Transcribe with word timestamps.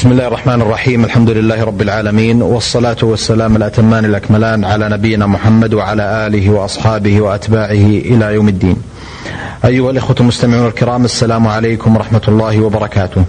بسم 0.00 0.12
الله 0.12 0.26
الرحمن 0.26 0.62
الرحيم 0.62 1.04
الحمد 1.04 1.30
لله 1.30 1.64
رب 1.64 1.82
العالمين 1.82 2.42
والصلاة 2.42 2.96
والسلام 3.02 3.56
الأتمان 3.56 4.04
الأكملان 4.04 4.64
على 4.64 4.88
نبينا 4.88 5.26
محمد 5.26 5.74
وعلى 5.74 6.26
آله 6.26 6.50
وأصحابه 6.50 7.20
وأتباعه 7.20 7.86
إلى 8.10 8.34
يوم 8.34 8.48
الدين 8.48 8.76
أيها 9.64 9.90
الإخوة 9.90 10.16
المستمعون 10.20 10.66
الكرام 10.66 11.04
السلام 11.04 11.46
عليكم 11.46 11.96
ورحمة 11.96 12.22
الله 12.28 12.60
وبركاته 12.60 13.24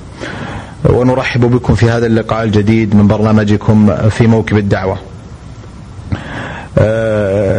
ونرحب 0.86 1.42
بكم 1.42 1.76
في 1.76 1.90
هذا 1.90 2.06
اللقاء 2.06 2.44
الجديد 2.44 2.96
من 2.96 3.08
برنامجكم 3.08 3.96
في 4.10 4.28
موكب 4.28 4.58
الدعوة 4.58 4.98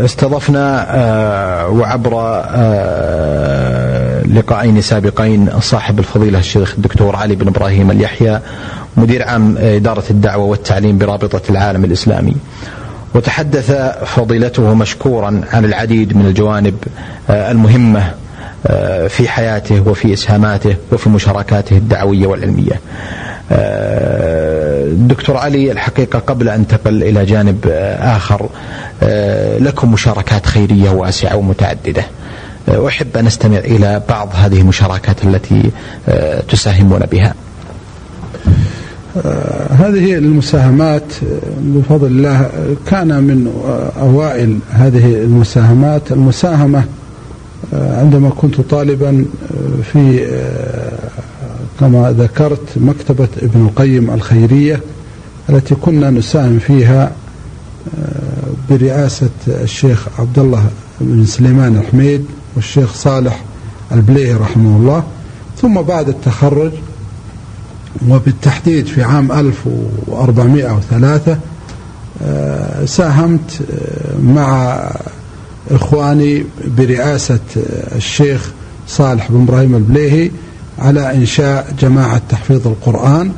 استضفنا 0.04 0.86
وعبر 1.66 2.42
لقاءين 4.26 4.80
سابقين 4.80 5.60
صاحب 5.60 5.98
الفضيلة 5.98 6.38
الشيخ 6.38 6.74
الدكتور 6.76 7.16
علي 7.16 7.34
بن 7.34 7.48
إبراهيم 7.48 7.90
اليحيى 7.90 8.40
مدير 8.96 9.22
عام 9.22 9.58
إدارة 9.58 10.04
الدعوة 10.10 10.44
والتعليم 10.44 10.98
برابطة 10.98 11.40
العالم 11.50 11.84
الإسلامي. 11.84 12.36
وتحدث 13.14 13.72
فضيلته 14.06 14.74
مشكورا 14.74 15.40
عن 15.52 15.64
العديد 15.64 16.16
من 16.16 16.26
الجوانب 16.26 16.74
المهمة 17.30 18.14
في 19.08 19.28
حياته 19.28 19.88
وفي 19.88 20.12
إسهاماته 20.12 20.76
وفي 20.92 21.08
مشاركاته 21.08 21.76
الدعوية 21.76 22.26
والعلمية. 22.26 22.80
دكتور 25.08 25.36
علي 25.36 25.72
الحقيقة 25.72 26.18
قبل 26.18 26.48
أن 26.48 26.54
انتقل 26.60 27.02
إلى 27.02 27.24
جانب 27.24 27.66
آخر 28.00 28.48
لكم 29.60 29.92
مشاركات 29.92 30.46
خيرية 30.46 30.90
واسعة 30.90 31.36
ومتعددة. 31.36 32.04
أحب 32.88 33.16
أن 33.16 33.26
أستمع 33.26 33.58
إلى 33.58 34.02
بعض 34.08 34.28
هذه 34.34 34.60
المشاركات 34.60 35.24
التي 35.24 35.70
تساهمون 36.48 37.00
بها. 37.12 37.34
هذه 39.70 40.14
المساهمات 40.14 41.02
بفضل 41.60 42.06
الله 42.06 42.50
كان 42.86 43.08
من 43.08 43.52
أوائل 44.00 44.58
هذه 44.70 45.14
المساهمات. 45.14 46.12
المساهمة 46.12 46.84
عندما 47.72 48.30
كنت 48.30 48.60
طالبا 48.60 49.24
في 49.92 50.26
كما 51.80 52.14
ذكرت 52.18 52.68
مكتبة 52.76 53.28
ابن 53.42 53.66
القيم 53.66 54.10
الخيرية 54.10 54.80
التي 55.50 55.74
كنا 55.74 56.10
نساهم 56.10 56.58
فيها 56.58 57.12
برئاسة 58.70 59.30
الشيخ 59.48 60.06
عبد 60.18 60.38
الله 60.38 60.64
بن 61.00 61.24
سليمان 61.26 61.76
الحميد 61.76 62.24
والشيخ 62.56 62.94
صالح 62.94 63.44
البليهي 63.92 64.34
رحمه 64.34 64.76
الله. 64.76 65.04
ثم 65.56 65.82
بعد 65.82 66.08
التخرج 66.08 66.72
وبالتحديد 68.08 68.86
في 68.86 69.02
عام 69.02 69.32
1403 69.32 71.38
ساهمت 72.86 73.60
مع 74.22 74.78
إخواني 75.70 76.44
برئاسة 76.78 77.38
الشيخ 77.96 78.50
صالح 78.88 79.30
بن 79.30 79.42
إبراهيم 79.42 79.74
البليهي 79.74 80.30
على 80.78 81.14
إنشاء 81.14 81.74
جماعة 81.80 82.20
تحفيظ 82.28 82.66
القرآن 82.66 83.32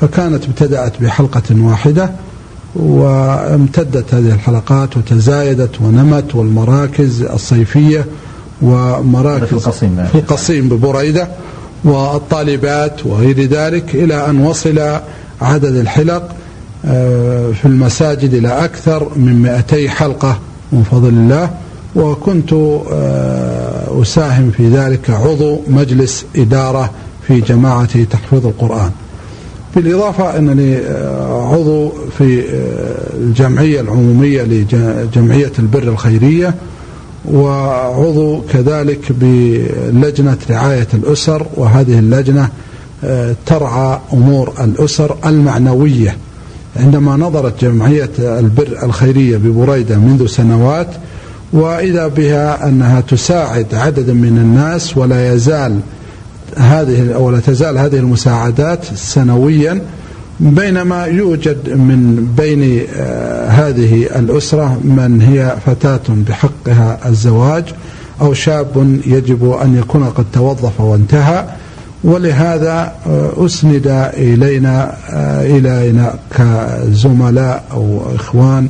فكانت 0.00 0.44
ابتدأت 0.44 1.02
بحلقة 1.02 1.42
واحدة 1.50 2.10
وامتدت 2.76 4.14
هذه 4.14 4.34
الحلقات 4.34 4.96
وتزايدت 4.96 5.80
ونمت 5.80 6.34
والمراكز 6.34 7.22
الصيفية 7.22 8.06
ومراكز 8.62 9.44
في 9.46 9.52
القصيم 9.52 10.06
في 10.12 10.18
القصيم 10.18 10.68
ببريدة. 10.68 11.28
والطالبات 11.84 13.06
وغير 13.06 13.40
ذلك 13.42 13.94
إلى 13.94 14.30
أن 14.30 14.40
وصل 14.40 14.78
عدد 15.40 15.76
الحلق 15.76 16.28
في 17.52 17.64
المساجد 17.64 18.34
إلى 18.34 18.64
أكثر 18.64 19.08
من 19.16 19.42
200 19.42 19.88
حلقة 19.88 20.38
من 20.72 20.82
فضل 20.82 21.08
الله. 21.08 21.50
وكنت 21.96 22.52
أساهم 24.02 24.50
في 24.50 24.68
ذلك 24.68 25.10
عضو 25.10 25.60
مجلس 25.68 26.24
إدارة 26.36 26.90
في 27.26 27.40
جماعة 27.40 28.04
تحفيظ 28.04 28.46
القرآن. 28.46 28.90
بالإضافة 29.76 30.38
أنني 30.38 30.76
عضو 31.52 31.92
في 32.18 32.44
الجمعية 33.14 33.80
العمومية 33.80 34.42
لجمعية 34.42 35.52
البر 35.58 35.82
الخيرية. 35.82 36.54
وعضو 37.32 38.40
كذلك 38.52 39.12
بلجنة 39.12 40.36
رعاية 40.50 40.88
الأسر 40.94 41.46
وهذه 41.56 41.98
اللجنة 41.98 42.48
ترعى 43.46 43.98
أمور 44.12 44.52
الأسر 44.60 45.16
المعنوية. 45.26 46.16
عندما 46.76 47.16
نظرت 47.16 47.64
جمعية 47.64 48.10
البر 48.18 48.78
الخيرية 48.82 49.36
ببريدة 49.36 49.96
منذ 49.96 50.26
سنوات 50.26 50.88
وإذا 51.52 52.06
بها 52.06 52.68
أنها 52.68 53.00
تساعد 53.00 53.74
عددا 53.74 54.12
من 54.12 54.38
الناس 54.38 54.96
ولا 54.96 55.34
يزال 55.34 55.80
هذه 56.56 57.14
أو 57.14 57.30
لا 57.30 57.40
تزال 57.40 57.78
هذه 57.78 57.96
المساعدات 57.96 58.84
سنويا 58.94 59.80
بينما 60.40 61.04
يوجد 61.04 61.68
من 61.68 62.28
بين 62.36 62.80
هذه 63.48 64.06
الأسرة 64.16 64.80
من 64.84 65.22
هي 65.22 65.56
فتاة 65.66 66.00
بحقها 66.28 66.98
الزواج 67.08 67.64
أو 68.20 68.34
شاب 68.34 69.00
يجب 69.06 69.50
أن 69.50 69.78
يكون 69.78 70.04
قد 70.04 70.24
توظف 70.32 70.80
وانتهى 70.80 71.44
ولهذا 72.04 72.92
أسند 73.36 73.86
إلينا 74.14 74.96
إلينا 75.44 76.14
كزملاء 76.38 77.64
أو 77.72 78.02
إخوان 78.14 78.68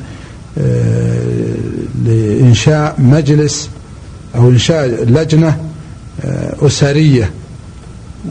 لإنشاء 2.06 2.94
مجلس 2.98 3.70
أو 4.36 4.48
إنشاء 4.48 4.86
لجنة 4.86 5.56
أسرية. 6.62 7.30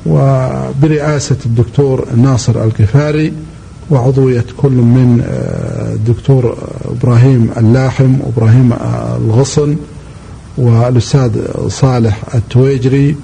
وبرئاسة 0.05 1.37
الدكتور 1.45 2.07
ناصر 2.15 2.63
القفاري 2.63 3.33
وعضوية 3.89 4.45
كل 4.57 4.71
من 4.71 5.23
الدكتور 5.93 6.57
إبراهيم 6.85 7.51
اللاحم 7.57 8.15
وإبراهيم 8.21 8.73
الغصن 9.21 9.75
والأستاذ 10.57 11.31
صالح 11.67 12.21
التويجري 12.35 13.15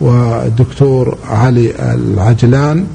والدكتور 0.00 1.18
علي 1.28 1.94
العجلان. 1.94 2.86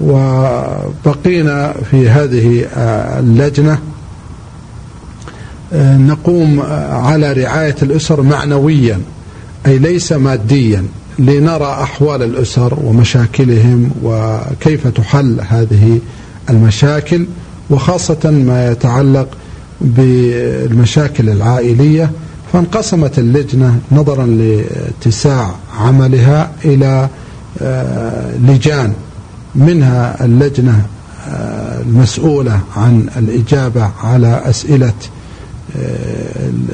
وبقينا 0.00 1.74
في 1.90 2.08
هذه 2.08 2.66
اللجنة. 3.18 3.78
نقوم 5.82 6.60
على 6.90 7.32
رعاية 7.32 7.76
الأسر 7.82 8.22
معنويا 8.22 9.00
أي 9.66 9.78
ليس 9.78 10.12
ماديا. 10.12 10.84
لنرى 11.18 11.72
أحوال 11.82 12.22
الأسر 12.22 12.78
ومشاكلهم 12.84 13.90
وكيف 14.02 14.86
تحل 14.86 15.40
هذه 15.48 15.98
المشاكل 16.50 17.26
وخاصة 17.70 18.30
ما 18.30 18.70
يتعلق 18.70 19.28
بالمشاكل 19.80 21.30
العائلية. 21.30 22.10
فانقسمت 22.52 23.18
اللجنة 23.18 23.78
نظرا 23.92 24.26
لاتساع 24.26 25.54
عملها 25.80 26.50
إلى 26.64 27.08
لجان. 28.48 28.92
منها 29.54 30.24
اللجنة 30.24 30.86
المسؤولة 31.86 32.60
عن 32.76 33.08
الإجابة 33.16 33.90
على 34.02 34.42
أسئلة 34.44 34.92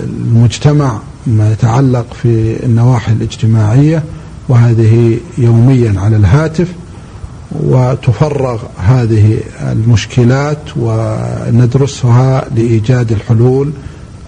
المجتمع 0.05 0.99
ما 1.27 1.53
يتعلق 1.53 2.07
في 2.23 2.57
النواحي 2.65 3.13
الاجتماعية. 3.13 4.03
وهذه 4.49 5.19
يوميا 5.39 6.01
على 6.01 6.17
الهاتف 6.17 6.69
وتفرغ 7.53 8.63
هذه 8.79 9.39
المشكلات 9.61 10.59
وندرسها 10.77 12.45
لإيجاد 12.57 13.13
الحلول 13.13 13.71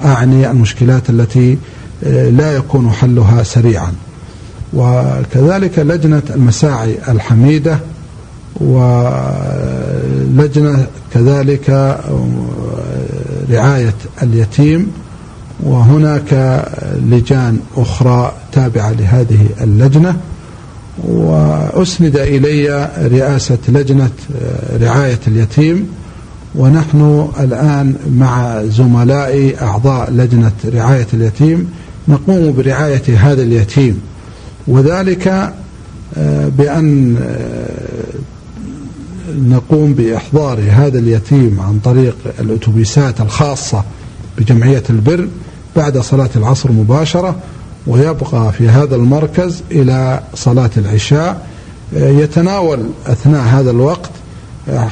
أعني 0.05 0.51
المشكلات 0.51 1.11
التي 1.11 1.59
لا 2.31 2.57
يكون 2.57 2.91
حلها 2.91 3.43
سريعا. 3.43 3.93
وكذلك 4.75 5.79
لجنة 5.79 6.23
المساعي 6.31 6.99
الحميدة 7.09 7.79
ولجنة 10.35 10.87
كذلك 11.15 11.99
رعاية 13.51 13.95
اليتيم 14.23 14.93
وهناك 15.63 16.63
لجان 17.11 17.59
أخرى 17.77 18.33
تابعة 18.53 18.93
لهذه 18.93 19.47
اللجنة 19.61 20.17
وأسند 21.05 22.17
إلي 22.17 22.91
رئاسة 22.99 23.59
لجنة 23.69 24.11
رعاية 24.81 25.21
اليتيم 25.27 25.89
ونحن 26.55 27.29
الآن 27.41 27.95
مع 28.19 28.63
زملائي 28.65 29.61
أعضاء 29.61 30.11
لجنة 30.11 30.53
رعاية 30.65 31.07
اليتيم 31.15 31.71
نقوم 32.09 32.53
برعاية 32.53 33.19
هذا 33.19 33.43
اليتيم. 33.43 34.01
وذلك 34.67 35.55
بأن 36.59 37.17
نقوم 39.39 39.95
بإحضار 39.95 40.59
هذا 40.71 40.99
اليتيم 40.99 41.61
عن 41.61 41.79
طريق 41.85 42.17
الأتوبيسات 42.41 43.21
الخاصة 43.21 43.85
بجمعية 44.39 44.83
البر 44.91 45.29
بعد 45.77 45.99
صلاة 45.99 46.31
العصر 46.37 46.73
مباشرة 46.73 47.37
ويبقى 47.87 48.53
في 48.53 48.69
هذا 48.69 48.97
المركز 48.97 49.63
إلى 49.71 50.21
صلاة 50.35 50.71
العشاء. 50.77 51.47
يتناول 51.93 52.81
أثناء 53.07 53.43
هذا 53.43 53.71
الوقت 53.71 54.11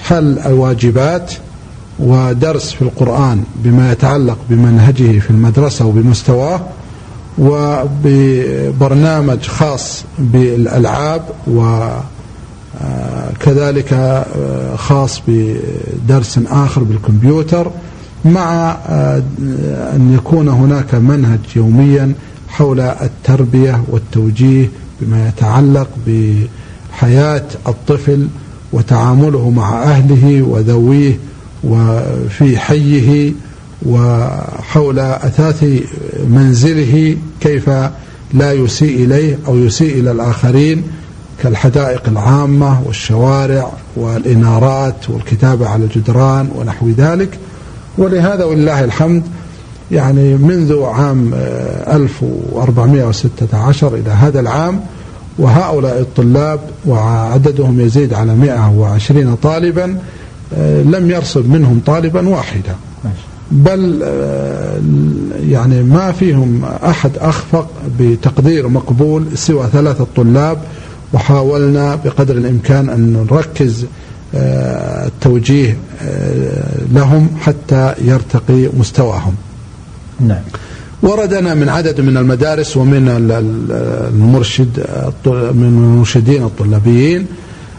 حل 0.05 0.39
الواجبات 0.39 1.33
ودرس 1.99 2.73
في 2.73 2.83
القرآن 2.83 3.45
بما 3.57 3.93
يتعلق 3.93 4.39
بمنهجه 4.51 5.19
في 5.19 5.31
المدرسة 5.31 5.85
وبمستواه 5.87 6.61
وببرنامج 7.39 9.47
خاص 9.47 10.05
بالألعاب 10.19 11.23
وكذلك 13.41 14.25
خاص 14.77 15.23
بدرس 15.29 16.41
آخر 16.51 16.83
بالكمبيوتر. 16.83 17.71
مع 18.25 18.77
أن 19.95 20.15
يكون 20.15 20.49
هناك 20.49 20.95
منهج 20.95 21.41
يوميا 21.57 22.13
حول 22.49 22.81
التربية 22.81 23.83
والتوجيه 23.89 24.71
بما 25.01 25.29
يتعلق 25.29 25.89
بحياة 26.07 27.45
الطفل 27.69 28.29
وتعامله 28.73 29.51
مع 29.51 29.83
أهله 29.83 30.43
وذويه 30.43 31.19
وفي 31.65 32.59
حيه 32.59 33.33
وحول 33.87 34.99
أثاث 34.99 35.65
منزله 36.29 37.17
كيف 37.41 37.71
لا 38.35 38.53
يسيء 38.53 39.05
إليه 39.05 39.39
أو 39.49 39.57
يسيء 39.57 40.01
إلى 40.01 40.11
الآخرين 40.11 40.83
كالحدائق 41.43 42.09
العامة 42.09 42.83
والشوارع 42.87 43.73
والإنارات 43.97 45.11
والكتابة 45.11 45.69
على 45.69 45.85
الجدران 45.85 46.49
ونحو 46.55 46.89
ذلك. 46.89 47.39
ولهذا 47.99 48.45
ولله 48.45 48.85
الحمد 48.85 49.23
يعني 49.91 50.35
منذ 50.35 50.83
عام 50.83 51.31
1416 51.35 53.95
إلى 53.95 54.11
هذا 54.11 54.41
العام 54.41 54.81
وهؤلاء 55.39 56.01
الطلاب 56.01 56.61
وعددهم 56.87 57.81
يزيد 57.81 58.15
على 58.15 58.35
120 58.35 59.37
طالبا 59.43 59.99
لم 60.85 61.11
يرصد 61.11 61.49
منهم 61.49 61.81
طالبا 61.87 62.29
واحدا. 62.29 62.75
بل 63.51 64.03
يعني 65.49 65.83
ما 65.83 66.13
فيهم 66.13 66.65
أحد 66.65 67.11
أخفق 67.19 67.69
بتقدير 68.01 68.69
مقبول 68.69 69.25
سوى 69.35 69.67
ثلاثة 69.73 70.07
طلاب 70.17 70.59
وحاولنا 71.13 71.95
بقدر 72.05 72.37
الإمكان 72.37 72.89
أن 72.89 73.27
نركز 73.31 73.87
التوجيه 74.35 75.77
لهم 76.93 77.29
حتى 77.41 77.95
يرتقي 78.05 78.69
مستواهم. 78.79 79.35
نعم. 80.21 80.41
وردنا 81.03 81.55
من 81.55 81.69
عدد 81.69 82.01
من 82.01 82.17
المدارس 82.17 82.77
ومن 82.77 83.09
المرشد 83.09 84.87
من 85.27 85.85
المرشدين 85.85 86.45
الطلابيين 86.45 87.27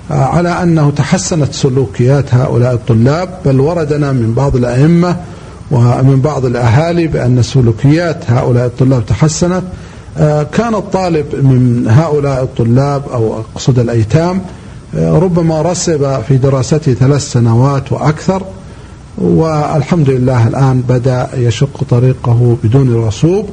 على 0.09 0.49
أنه 0.49 0.91
تحسنت 0.91 1.53
سلوكيات 1.53 2.33
هؤلاء 2.33 2.73
الطلاب 2.73 3.29
بل 3.45 3.59
وردنا 3.59 4.11
من 4.11 4.33
بعض 4.33 4.55
الأئمة 4.55 5.15
ومن 5.71 6.21
بعض 6.21 6.45
الأهالي 6.45 7.07
بأن 7.07 7.43
سلوكيات 7.43 8.31
هؤلاء 8.31 8.65
الطلاب 8.65 9.05
تحسنت. 9.05 9.63
كان 10.53 10.75
الطالب 10.75 11.25
من 11.35 11.85
هؤلاء 11.89 12.43
الطلاب 12.43 13.03
أو 13.13 13.39
أقصد 13.39 13.79
الأيتام 13.79 14.41
ربما 14.95 15.61
رسب 15.61 16.21
في 16.27 16.37
دراسته 16.37 16.93
ثلاث 16.93 17.31
سنوات 17.31 17.91
وأكثر 17.91 18.43
والحمد 19.17 20.09
لله 20.09 20.47
الآن 20.47 20.81
بدأ 20.81 21.29
يشق 21.35 21.83
طريقه 21.89 22.57
بدون 22.63 23.05
رسوب. 23.07 23.49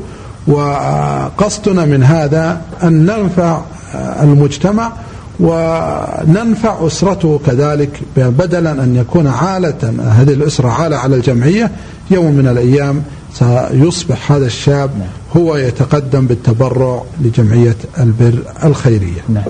وقصدنا 0.46 1.84
من 1.84 2.02
هذا 2.02 2.60
أن 2.82 3.06
ننفع 3.06 3.60
المجتمع 3.94 4.92
وننفع 5.40 6.86
أسرته 6.86 7.40
كذلك 7.46 8.00
بدلا 8.16 8.70
أن 8.70 8.96
يكون 8.96 9.26
عالة 9.26 9.94
هذه 10.00 10.32
الأسرة 10.32 10.68
عالة 10.68 10.96
على 10.96 11.16
الجمعية. 11.16 11.70
يوم 12.10 12.34
من 12.34 12.48
الأيام 12.48 13.02
سيصبح 13.34 14.32
هذا 14.32 14.46
الشاب 14.46 14.90
هو 15.36 15.56
يتقدم 15.56 16.26
بالتبرع 16.26 17.02
لجمعية 17.20 17.76
البر 18.00 18.38
الخيرية. 18.64 19.20
نعم. 19.28 19.44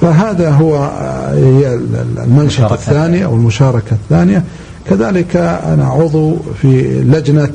فهذا 0.00 0.50
هو 0.50 0.90
هي 1.32 1.74
المنشط 2.24 2.72
الثاني 2.72 3.24
أو 3.24 3.34
المشاركة 3.34 3.92
الثانية. 3.92 4.44
كذلك 4.90 5.36
أنا 5.36 5.86
عضو 5.86 6.36
في 6.62 7.00
لجنة 7.02 7.50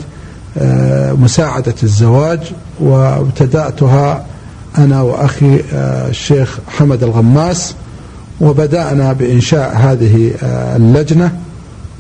مساعدة 1.22 1.74
الزواج 1.83 2.39
وابتدأتها 2.80 4.25
أنا 4.77 5.01
وأخي 5.01 5.62
الشيخ 5.74 6.60
حمد 6.68 7.04
الغماس 7.04 7.75
وبدأنا 8.42 9.13
بإنشاء 9.13 9.75
هذه 9.77 10.31
اللجنة 10.75 11.31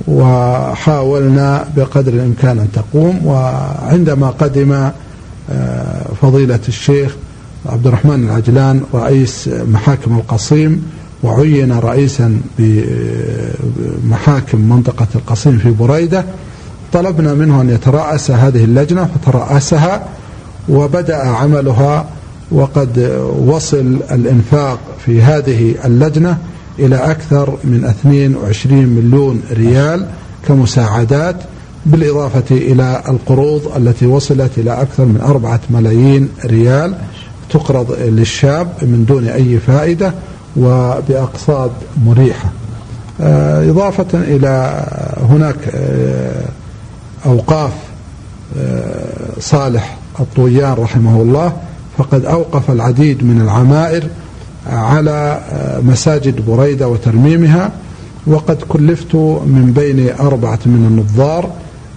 وحاولنا 0.07 1.67
بقدر 1.77 2.13
الإمكان 2.13 2.59
أن 2.59 2.67
تقوم. 2.73 3.25
وعندما 3.25 4.29
قدم 4.29 4.89
فضيلة 6.21 6.59
الشيخ 6.67 7.15
عبد 7.69 7.87
الرحمن 7.87 8.23
العجلان 8.23 8.81
رئيس 8.93 9.47
محاكم 9.47 10.17
القصيم 10.17 10.91
وعين 11.23 11.71
رئيسا 11.71 12.41
بمحاكم 12.59 14.69
منطقة 14.69 15.07
القصيم 15.15 15.57
في 15.57 15.71
بريدة. 15.71 16.25
طلبنا 16.93 17.33
منه 17.33 17.61
أن 17.61 17.69
يترأس 17.69 18.31
هذه 18.31 18.63
اللجنة 18.63 19.09
فترأسها 19.15 20.03
وبدأ 20.69 21.17
عملها 21.17 22.05
وقد 22.51 23.21
وصل 23.45 23.99
الإنفاق 24.11 24.79
في 25.05 25.21
هذه 25.21 25.75
اللجنة 25.85 26.37
إلى 26.79 26.95
أكثر 26.95 27.57
من 27.63 27.85
22 27.85 28.85
مليون 28.85 29.41
ريال 29.51 30.07
كمساعدات 30.47 31.35
بالإضافة 31.85 32.55
إلى 32.55 33.01
القروض 33.09 33.71
التي 33.77 34.05
وصلت 34.05 34.51
إلى 34.57 34.81
أكثر 34.81 35.05
من 35.05 35.21
أربعة 35.21 35.59
ملايين 35.69 36.29
ريال. 36.45 36.95
تقرض 37.49 37.91
للشاب 37.99 38.67
من 38.81 39.05
دون 39.07 39.27
أي 39.27 39.57
فائدة 39.57 40.13
وبأقساط 40.57 41.71
مريحة. 42.05 42.49
إضافة 43.69 44.05
إلى 44.13 44.83
هناك 45.29 45.55
أوقاف 47.25 47.71
صالح 49.39 49.97
الطويان 50.19 50.73
رحمه 50.73 51.21
الله 51.21 51.53
فقد 51.97 52.25
أوقف 52.25 52.71
العديد 52.71 53.23
من 53.23 53.41
العمائر 53.41 54.03
على 54.67 55.39
مساجد 55.83 56.45
بريدة 56.45 56.87
وترميمها 56.87 57.71
وقد 58.27 58.57
كلفت 58.69 59.15
من 59.15 59.71
بين 59.75 60.09
أربعة 60.19 60.59
من 60.65 60.85
النظار 60.89 61.49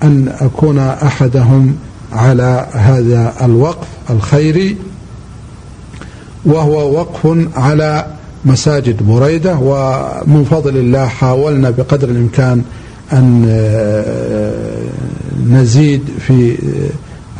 أن 0.02 0.28
أكون 0.40 0.78
أحدهم 0.78 1.76
على 2.12 2.66
هذا 2.72 3.32
الوقف 3.42 3.86
الخيري 4.10 4.76
وهو 6.48 6.92
وقف 6.98 7.48
على 7.56 8.06
مساجد 8.44 9.02
بريدة 9.02 9.54
ومن 9.54 10.44
فضل 10.50 10.76
الله 10.76 11.06
حاولنا 11.06 11.70
بقدر 11.70 12.08
الإمكان 12.08 12.62
أن 13.12 13.44
نزيد 15.50 16.02
في 16.26 16.56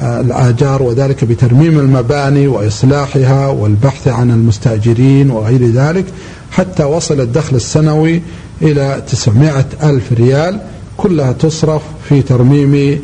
الآجار 0.03 0.83
وذلك 0.83 1.25
بترميم 1.25 1.79
المباني 1.79 2.47
وإصلاحها 2.47 3.47
والبحث 3.47 4.09
عن 4.09 4.31
المستأجرين 4.31 5.31
وغير 5.31 5.71
ذلك 5.71 6.05
حتى 6.50 6.85
وصل 6.85 7.21
الدخل 7.21 7.57
السنوي 7.57 8.23
إلى 8.62 9.03
900 9.09 9.65
ألف 9.83 10.12
ريال 10.12 10.61
كلها 10.97 11.33
تصرف 11.33 11.83
في 12.09 12.23
ترميم 12.23 13.00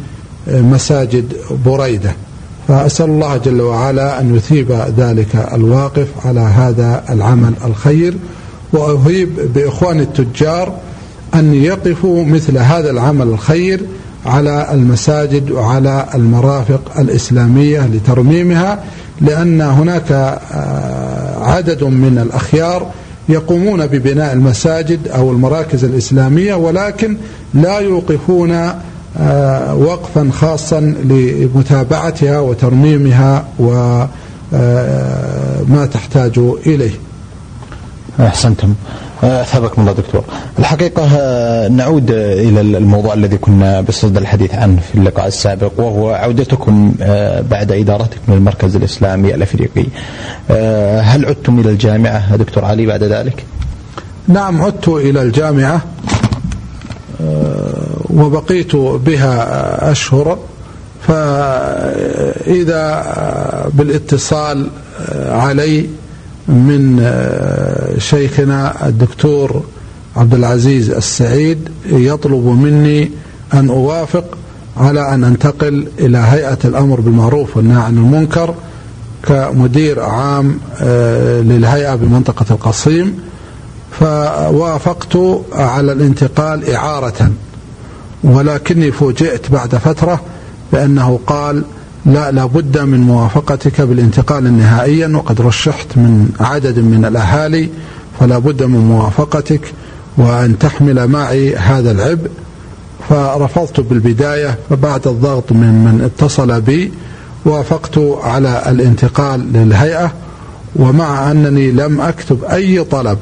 مساجد 0.49 1.33
بريدة. 1.67 2.13
فأسأل 2.69 3.07
الله 3.07 3.37
جل 3.37 3.61
وعلا 3.61 4.21
أن 4.21 4.37
يثيب 4.37 4.73
ذلك 4.97 5.49
الواقف 5.55 6.09
على 6.27 6.41
هذا 6.41 7.05
العمل 7.11 7.53
الخير 7.65 8.15
وأهيب 8.73 9.29
بإخوان 9.55 10.01
التجار 10.01 10.73
أن 11.35 11.55
يقفوا 11.55 12.25
مثل 12.25 12.59
هذا 12.59 12.91
العمل 12.91 13.27
الخير 13.27 13.81
على 14.27 14.69
المساجد 14.73 15.51
وعلى 15.51 16.07
المرافق 16.15 16.99
الإسلامية 16.99 17.81
لترميمها 17.81 18.85
لأن 19.21 19.61
هناك 19.61 20.39
عدد 21.41 21.85
من 21.85 22.19
الأخيار 22.19 22.91
يقومون 23.29 23.87
ببناء 23.87 24.33
المساجد 24.33 25.09
أو 25.09 25.31
المراكز 25.31 25.85
الإسلامية 25.85 26.55
ولكن 26.55 27.17
لا 27.55 27.79
يوقفون 27.79 28.71
وقفا 29.77 30.31
خاصا 30.33 30.81
لمتابعتها 30.81 32.41
وترميمها 32.41 33.45
وما 33.59 34.09
تحتاج 35.93 36.39
إليه. 36.67 36.91
أحسنتم. 38.21 38.75
أثابكم 39.23 39.83
الله 39.83 39.93
دكتور. 39.93 40.25
الحقيقة 40.59 41.07
نعود 41.69 42.11
إلى 42.11 42.61
الموضوع 42.61 43.15
الذي 43.15 43.37
كنا 43.37 43.81
بصدد 43.81 44.17
الحديث 44.17 44.55
عنه 44.55 44.81
في 44.81 44.99
اللقاء 44.99 45.27
السابق 45.27 45.73
وهو 45.77 46.11
عودتكم 46.11 46.95
بعد 47.51 47.73
إدارتكم 47.73 48.35
للمركز 48.35 48.77
الإسلامي 48.77 49.35
الأفريقي. 49.35 49.87
هل 51.01 51.27
عدتم 51.27 51.59
إلى 51.59 51.71
الجامعة 51.71 52.37
دكتور 52.37 52.65
علي 52.65 52.87
بعد 52.87 53.03
ذلك؟ 53.03 53.45
نعم 54.29 54.63
عدت 54.63 54.89
إلى 54.89 55.23
الجامعة 55.23 55.81
وبقيت 58.11 58.77
بها 58.77 59.91
أشهر. 59.93 60.39
فإذا 61.07 62.83
بالاتصال 63.75 64.67
علي 65.29 65.87
من 66.49 67.13
شيخنا 67.99 68.89
الدكتور 68.89 69.63
عبد 70.17 70.35
العزيز 70.35 70.91
السعيد 70.91 71.69
يطلب 71.87 72.47
مني 72.47 73.11
أن 73.55 73.69
أوافق 73.69 74.25
على 74.77 75.15
أن 75.15 75.25
أنتقل 75.25 75.89
إلى 75.99 76.19
هيئة 76.19 76.59
الأمر 76.65 77.01
بالمعروف 77.01 77.57
والنهي 77.57 77.83
عن 77.83 77.97
المنكر 77.97 78.55
كمدير 79.23 80.01
عام 80.01 80.59
للهيئة 81.43 81.95
بمنطقة 81.95 82.47
القصيم. 82.51 83.19
فوافقت 84.01 85.17
على 85.53 85.93
الانتقال 85.93 86.71
إعارة 86.75 87.31
ولكني 88.25 88.93
فوجئت 88.93 89.51
بعد 89.51 89.75
فترة 89.75 90.21
بأنه 90.73 91.21
قال 91.27 91.63
لا 92.07 92.31
لابد 92.31 92.79
من 92.79 93.01
موافقتك 93.01 93.81
بالانتقال 93.81 94.59
نهائيا 94.59 95.09
وقد 95.17 95.41
رشحت 95.41 95.97
من 95.97 96.29
عدد 96.41 96.79
من 96.79 97.05
الأهالي 97.05 97.69
فلا 98.21 98.39
بد 98.39 98.63
من 98.63 98.79
موافقتك 98.79 99.73
وأن 100.17 100.59
تحمل 100.59 101.09
معي 101.09 101.57
هذا 101.57 101.91
العبء. 101.91 102.31
فرفضت 103.09 103.81
بالبداية 103.81 104.59
فبعد 104.71 105.07
الضغط 105.07 105.53
من 105.53 105.85
من 105.85 106.05
اتصل 106.05 106.61
بي 106.61 106.93
وافقت 107.45 107.99
على 108.23 108.63
الانتقال 108.69 109.53
للهيئة 109.53 110.13
ومع 110.77 111.31
أنني 111.31 111.71
لم 111.71 112.01
أكتب 112.01 112.45
أي 112.45 112.85
طلب 112.85 113.19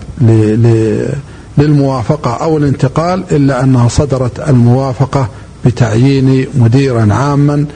للموافقة 1.58 2.30
أو 2.30 2.58
الانتقال 2.58 3.24
إلا 3.30 3.64
أنها 3.64 3.88
صدرت 3.88 4.48
الموافقة 4.48 5.28
بتعييني 5.64 6.48
مديرا 6.58 7.14
عاما 7.14 7.66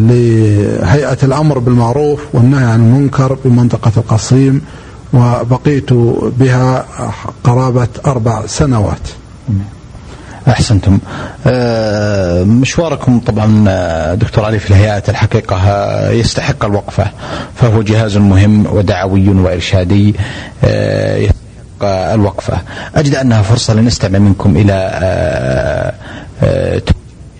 لهيئة 0.00 1.18
الأمر 1.22 1.58
بالمعروف 1.58 2.20
والنهي 2.32 2.64
عن 2.64 2.80
المنكر 2.80 3.38
بمنطقة 3.44 3.92
القصيم 3.96 4.60
وبقيت 5.12 5.92
بها 6.40 6.86
قرابة 7.44 7.88
أربع 8.06 8.46
سنوات. 8.46 9.08
أحسنتم. 10.48 10.98
مشواركم 12.60 13.20
طبعا 13.20 14.14
دكتور 14.14 14.44
علي 14.44 14.58
في 14.58 14.70
الهيئات 14.70 15.08
الحقيقة 15.08 16.10
يستحق 16.10 16.64
الوقفة. 16.64 17.06
فهو 17.54 17.82
جهاز 17.82 18.16
مهم 18.16 18.66
ودعوي 18.66 19.28
وإرشادي 19.28 20.14
يستحق 20.62 21.84
الوقفة. 21.84 22.58
أجد 22.96 23.14
أنها 23.14 23.42
فرصة 23.42 23.74
لنستمع 23.74 24.18
منكم 24.18 24.56
إلى 24.56 24.72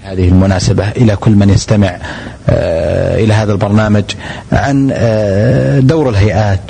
هذه 0.03 0.29
المناسبة 0.29 0.89
إلى 0.89 1.17
كل 1.17 1.31
من 1.31 1.51
يستمع 1.51 1.97
إلى 3.19 3.35
هذا 3.35 3.53
البرنامج 3.53 4.05
عن 4.53 4.87
دور 5.87 6.09
الهيئات 6.09 6.61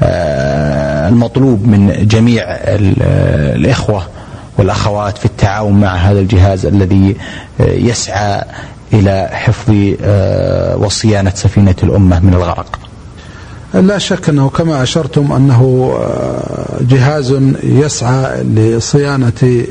والمطلوب 0.00 1.66
من 1.66 2.06
جميع 2.08 2.44
الإخوة. 2.48 4.06
والأخوات 4.58 5.18
في 5.18 5.24
التعاون 5.24 5.80
مع 5.80 5.94
هذا 5.94 6.20
الجهاز 6.20 6.66
الذي 6.66 7.16
يسعى 7.60 8.42
إلى 8.92 9.28
حفظ 9.32 9.74
وصيانة 10.84 11.32
سفينة 11.34 11.74
الأمة 11.82 12.20
من 12.20 12.34
الغرق. 12.34 12.78
لا 13.74 13.98
شك 13.98 14.28
أنه 14.28 14.48
كما 14.48 14.82
أشرتم 14.82 15.32
أنه 15.32 15.92
جهاز 16.80 17.36
يسعى 17.62 18.42
لصيانة 18.42 19.64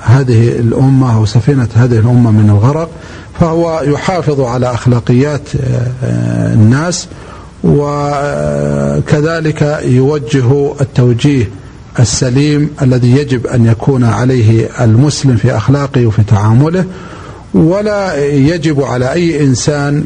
هذه 0.00 0.48
الأمة 0.48 1.16
أو 1.16 1.26
سفينة 1.26 1.68
هذه 1.74 1.98
الأمة 1.98 2.30
من 2.30 2.50
الغرق 2.50 2.90
فهو 3.40 3.80
يحافظ 3.84 4.40
على 4.40 4.74
أخلاقيات 4.74 5.42
الناس 6.52 7.08
وكذلك 7.64 9.62
يوجه 9.84 10.72
التوجيه 10.80 11.50
السليم 12.00 12.70
الذي 12.82 13.10
يجب 13.16 13.46
أن 13.46 13.66
يكون 13.66 14.04
عليه 14.04 14.68
المسلم 14.80 15.36
في 15.36 15.56
أخلاقه 15.56 16.06
وفي 16.06 16.22
تعامله 16.22 16.84
ولا 17.54 18.24
يجب 18.26 18.82
على 18.82 19.12
أي 19.12 19.40
إنسان 19.44 20.04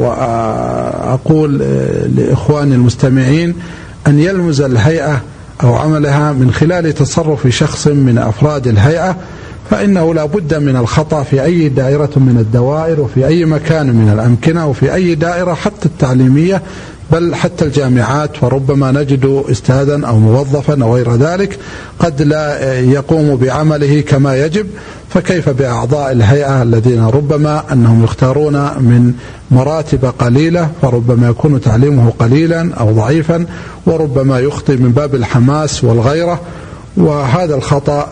وأقول 0.00 1.58
لإخواني 2.16 2.74
المستمعين 2.74 3.54
أن 4.06 4.18
يلمز 4.18 4.60
الهيئة 4.60 5.20
أو 5.62 5.74
عملها 5.74 6.32
من 6.32 6.52
خلال 6.52 6.94
تصرف 6.94 7.46
شخص 7.48 7.86
من 7.86 8.18
أفراد 8.18 8.66
الهيئة 8.66 9.16
فإنه 9.70 10.14
لا 10.14 10.24
بد 10.24 10.54
من 10.54 10.76
الخطأ 10.76 11.22
في 11.22 11.44
أي 11.44 11.68
دائرة 11.68 12.10
من 12.16 12.36
الدوائر 12.40 13.00
وفي 13.00 13.26
أي 13.26 13.44
مكان 13.44 13.86
من 13.86 14.12
الأمكنة 14.12 14.66
وفي 14.66 14.94
أي 14.94 15.14
دائرة 15.14 15.54
حتى 15.54 15.86
التعليمية 15.86 16.62
بل 17.12 17.34
حتى 17.34 17.64
الجامعات 17.64 18.42
وربما 18.42 18.92
نجد 18.92 19.44
استاذا 19.50 20.06
أو 20.06 20.18
موظفا 20.18 20.82
أو 20.82 20.94
غير 20.94 21.16
ذلك 21.16 21.58
قد 21.98 22.22
لا 22.22 22.74
يقوم 22.80 23.36
بعمله 23.36 24.00
كما 24.00 24.44
يجب 24.44 24.66
فكيف 25.08 25.48
بأعضاء 25.48 26.12
الهيئة 26.12 26.62
الذين 26.62 27.06
ربما 27.06 27.62
أنهم 27.72 28.04
يختارون 28.04 28.54
من 28.78 29.12
مراتب 29.50 30.04
قليلة 30.04 30.68
فربما 30.82 31.28
يكون 31.28 31.60
تعليمه 31.60 32.10
قليلا 32.18 32.74
أو 32.80 32.92
ضعيفا 32.92 33.46
وربما 33.86 34.38
يخطئ 34.38 34.76
من 34.76 34.92
باب 34.92 35.14
الحماس 35.14 35.84
والغيرة؟ 35.84 36.40
وهذا 36.96 37.54
الخطأ 37.54 38.08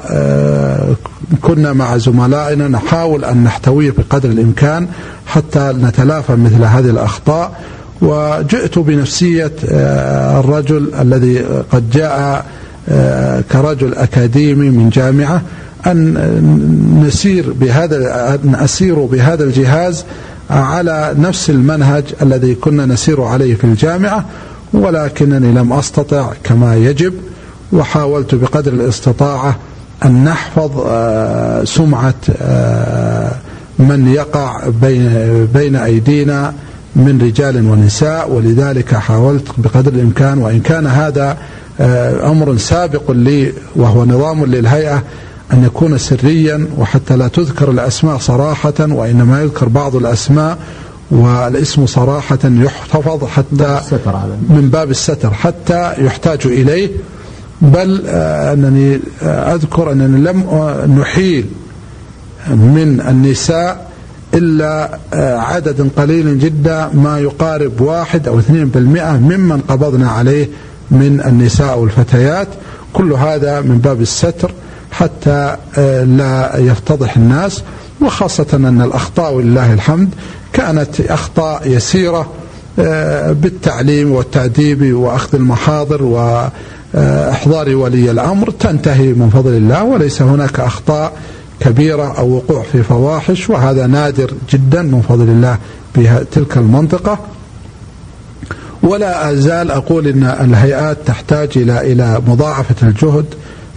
كنا 1.43 1.73
مع 1.73 1.97
زملائنا 1.97 2.69
نحاول 2.69 3.25
أن 3.25 3.45
نحتويه 3.45 3.91
بقدر 3.91 4.29
الإمكان 4.29 4.89
حتى 5.27 5.75
نتلافى 5.83 6.37
مثل 6.37 6.65
هذه 6.65 6.91
الأخطاء. 6.91 7.53
وجئت 8.03 8.79
بنفسية 8.79 9.53
الرجل 10.41 10.91
الذي 11.01 11.39
قد 11.73 11.91
جاء 11.91 12.47
كرجل 13.53 13.95
أكاديمي 13.95 14.71
من 14.71 14.91
جامعة 14.91 15.43
أن 15.87 17.03
نسير 17.07 17.53
بهذا 17.53 17.97
أن 18.45 18.55
أسير 18.55 18.95
بهذا 18.95 19.45
الجهاز 19.45 20.05
على 20.51 21.15
نفس 21.19 21.51
المنهج 21.51 22.05
الذي 22.23 22.55
كنا 22.55 22.87
نسير 22.87 23.23
عليه 23.23 23.55
في 23.55 23.65
الجامعة 23.65 24.25
ولكنني 24.73 25.53
لم 25.53 25.73
أستطع 25.73 26.31
كما 26.45 26.77
يجب 26.77 27.13
وحاولت 27.73 28.35
بقدر 28.35 28.73
الاستطاعة 28.73 29.57
أن 30.05 30.25
نحفظ 30.25 30.71
سمعة 31.65 32.15
من 33.79 34.09
يقع 34.15 34.61
بين 35.55 35.77
أيدينا 35.77 36.55
من 36.97 37.19
رجال 37.23 37.71
ونساء 37.71 38.31
ولذلك 38.31 38.95
حاولت 38.95 39.47
بقدر 39.59 39.93
الإمكان 39.93 40.39
وإن 40.39 40.61
كان 40.61 40.87
هذا 40.87 41.37
أمر 42.25 42.57
سابق 42.57 43.11
لي 43.11 43.53
وهو 43.77 44.05
نظام 44.05 44.45
للهيئة 44.45 45.03
أن 45.53 45.65
يكون 45.65 45.99
سريا 45.99 46.67
وحتى 46.79 47.17
لا 47.17 47.29
تذكر 47.29 47.71
الأسماء 47.71 48.19
صراحة 48.19 48.75
وإنما 48.81 49.43
يذكر 49.43 49.69
بعض 49.69 49.97
الأسماء 49.97 50.59
والاسم 51.11 51.87
صراحة 51.87 52.39
يحتفظ 52.45 53.25
حتى 53.25 53.81
من 54.49 54.69
باب 54.73 54.91
الستر 54.91 55.35
حتى 55.35 55.93
يحتاج 55.99 56.39
إليه. 56.45 56.91
بل 57.63 58.03
أنني 58.07 59.01
أذكر 59.23 59.93
أنني 59.93 60.21
لم 60.31 60.45
نحيل 61.01 61.47
من 62.51 63.01
النساء 63.09 63.88
إلا 64.35 64.99
عدد 65.39 65.91
قليل 65.97 66.39
جدا 66.39 66.91
ما 66.95 67.19
يقارب 67.19 67.81
واحد 67.81 68.29
أو 68.29 68.39
اثنين 68.39 68.69
بالمئة 68.69 69.13
ممن 69.13 69.61
قبضنا 69.61 70.11
عليه 70.11 70.49
من 70.91 71.23
النساء 71.27 71.79
والفتيات. 71.79 72.49
كل 72.93 73.13
هذا 73.13 73.61
من 73.61 73.79
باب 73.79 74.01
الستر 74.01 74.53
حتى 74.91 75.57
لا 76.07 76.57
يفتضح 76.57 77.17
الناس 77.17 77.63
وخاصة 78.01 78.47
أن 78.55 78.81
الأخطاء 78.83 79.35
ولله 79.35 79.73
الحمد 79.73 80.09
كانت 80.53 81.01
أخطاء 81.01 81.69
يسيرة 81.69 82.31
بالتعليم 83.33 84.13
والتأديب 84.13 84.95
وأخذ 84.95 85.35
المحاضر 85.35 86.03
وإحضار 86.03 87.77
ولي 87.77 88.11
الأمر 88.11 88.51
تنتهي 88.51 89.13
من 89.13 89.31
فضل 89.31 89.51
الله 89.51 89.85
وليس 89.85 90.23
هناك 90.23 90.61
أخطاء 90.61 91.13
كبيرة 91.61 92.19
أو 92.19 92.31
وقوع 92.31 92.63
في 92.73 92.83
فواحش 92.83 93.51
وهذا 93.51 93.87
نادر 93.87 94.35
جدا 94.51 94.83
من 94.83 95.01
فضل 95.01 95.29
الله 95.29 95.59
في 95.95 96.25
تلك 96.33 96.57
المنطقة. 96.57 97.19
ولا 98.83 99.31
أزال 99.31 99.71
أقول 99.71 100.07
أن 100.07 100.25
الهيئات 100.25 100.99
تحتاج 101.07 101.49
إلى 101.57 101.93
إلى 101.93 102.23
مضاعفة 102.27 102.75
الجهد 102.83 103.25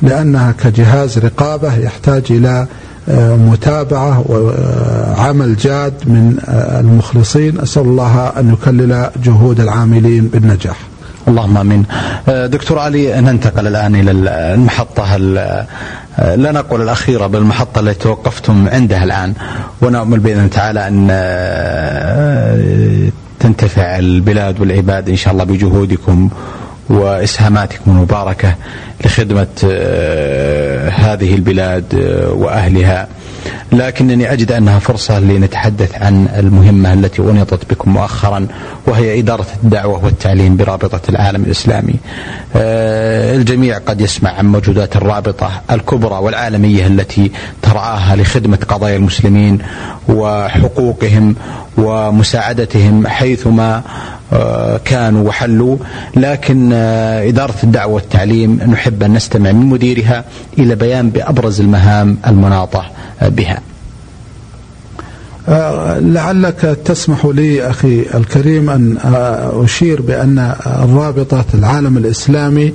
لأنها 0.02 0.52
كجهاز 0.52 1.18
رقابة 1.18 1.76
يحتاج 1.76 2.24
إلى 2.30 2.68
آه، 3.10 3.36
متابعة 3.36 4.26
وعمل 4.30 5.56
جاد 5.56 5.94
من 6.06 6.38
آه، 6.46 6.80
المخلصين. 6.80 7.60
أسأل 7.60 7.82
الله 7.82 8.28
أن 8.28 8.54
يكلل 8.54 9.10
جهود 9.24 9.60
العاملين 9.60 10.28
بالنجاح. 10.28 10.78
اللهم 11.28 11.58
آمين. 11.58 11.86
آه، 12.30 12.48
دكتور 12.48 12.80
علي 12.80 13.22
ننتقل 13.22 13.68
الآن 13.68 13.96
إلى 13.96 14.12
المحطة 14.54 15.16
لا 16.22 16.52
نقول 16.52 16.82
الأخيرة 16.82 17.28
بل 17.28 17.40
المحطة 17.40 17.80
التي 17.80 18.00
توقفتم 18.00 18.68
عندها 18.70 19.04
الآن. 19.04 19.34
ونامل 19.82 20.20
بإذن 20.20 20.38
الله 20.38 20.48
تعالى 20.50 20.88
أن 20.88 21.08
تنتفع 23.40 23.98
البلاد 24.00 24.60
والعباد 24.62 25.10
إن 25.10 25.16
شاء 25.16 25.34
الله 25.34 25.44
بجهودكم 25.44 26.30
وإسهاماتكم 26.90 27.92
المباركة 27.92 28.56
لخدمة 29.06 29.48
آه، 29.66 30.90
هذه 30.90 31.36
البلاد 31.36 31.86
آه، 31.96 32.32
وأهلها. 32.32 33.08
لكنني 33.72 34.34
أجد 34.34 34.52
أنها 34.52 34.80
فرصة 34.80 35.20
لنتحدث 35.20 35.96
عن 35.96 36.28
المهمة 36.38 36.94
التي 36.94 37.22
أنيطت 37.22 37.70
بكم 37.70 37.94
مؤخرا 37.94 38.48
وهي 38.88 39.20
إدارة 39.20 39.46
الدعوة 39.64 40.06
والتعليم 40.06 40.58
برابطة 40.58 41.02
العالم 41.10 41.44
الإسلامي. 41.44 41.96
آه، 42.56 43.36
الجميع 43.36 43.78
قد 43.78 44.02
يسمع 44.02 44.30
عن 44.30 44.46
موجودات 44.46 44.96
الرابطة 44.96 45.62
الكبرى 45.72 46.16
والعالمية 46.16 46.88
التي 46.88 47.32
ترعاها 47.62 48.16
لخدمة 48.16 48.60
قضايا 48.68 48.98
المسلمين 48.98 49.60
وحقوقهم 50.10 51.36
ومساعدتهم 51.78 53.08
حيثما 53.08 53.82
آه، 54.34 54.78
كانوا 54.86 55.28
وحلوا 55.28 55.78
لكن 56.16 56.70
آه، 56.74 57.30
إدارة 57.30 57.56
الدعوة 57.64 57.94
والتعليم 57.94 58.60
نحب 58.68 59.04
أن 59.04 59.14
نستمع 59.14 59.52
من 59.52 59.66
مديرها 59.66 60.24
إلى 60.60 60.76
بيان 60.76 61.10
بأبرز 61.10 61.62
المهام 61.62 62.18
المناطة 62.28 62.86
بها 63.22 63.61
لعلك 65.48 66.78
تسمح 66.86 67.26
لي 67.26 67.70
أخي 67.70 68.06
الكريم 68.14 68.70
أن 68.70 68.98
أشير 69.64 70.02
بأن 70.02 70.56
الرابطة 70.66 71.46
العالم 71.54 71.98
الإسلامي 71.98 72.74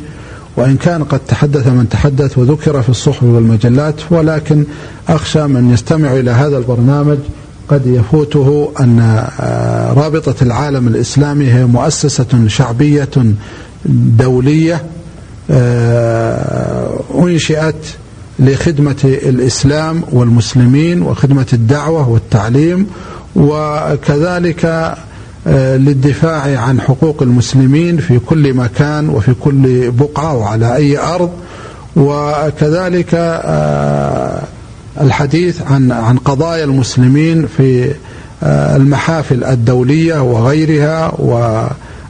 وإن 0.57 0.77
كان 0.77 1.05
قد 1.05 1.21
تحدث 1.29 1.67
من 1.67 1.89
تحدث 1.89 2.39
وذكر 2.39 2.83
في 2.83 2.89
الصحف 2.89 3.23
والمجلات 3.23 3.95
ولكن 4.11 4.65
أخشى 5.09 5.47
من 5.47 5.71
يستمع 5.73 6.13
إلى 6.13 6.31
هذا 6.31 6.59
البرنامج 6.59 7.19
قد 7.69 7.87
يفوته 7.87 8.73
أن 8.81 9.25
رابطة 9.97 10.35
العالم 10.43 10.89
الإسلامي 10.89 11.53
هي 11.53 11.65
مؤسسة 11.67 12.47
شعبية 12.47 13.09
دولية 14.19 14.85
آه، 15.51 17.01
أنشئت 17.15 17.75
لخدمة 18.39 18.97
الإسلام 19.05 20.03
والمسلمين 20.13 21.03
وخدمة 21.03 21.47
الدعوة 21.53 22.09
والتعليم 22.09 22.87
وكذلك 23.37 24.65
آه، 25.47 25.77
للدفاع 25.77 26.61
عن 26.61 26.81
حقوق 26.81 27.23
المسلمين 27.23 27.99
في 27.99 28.19
كل 28.19 28.55
مكان 28.55 29.09
وفي 29.09 29.35
كل 29.41 29.91
بقعة 29.91 30.37
وعلى 30.37 30.77
أي 30.77 30.99
أرض. 30.99 31.31
وكذلك 31.97 33.15
الحديث 35.01 35.63
عن 35.63 35.93
عن 35.93 36.17
قضايا 36.19 36.65
المسلمين 36.65 37.47
في 37.57 37.95
آه، 38.43 38.77
المحافل 38.77 39.45
الدولية 39.45 40.23
وغيرها 40.23 41.13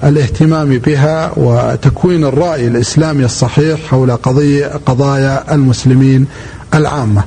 والاهتمام 0.03 0.79
بها 0.79 1.33
وتكوين 1.37 2.25
الرأي 2.25 2.67
الإسلامي 2.67 3.25
الصحيح 3.25 3.81
حول 3.91 4.11
قضيه 4.11 4.67
قضايا 4.87 5.55
المسلمين 5.55 6.27
العامة. 6.75 7.23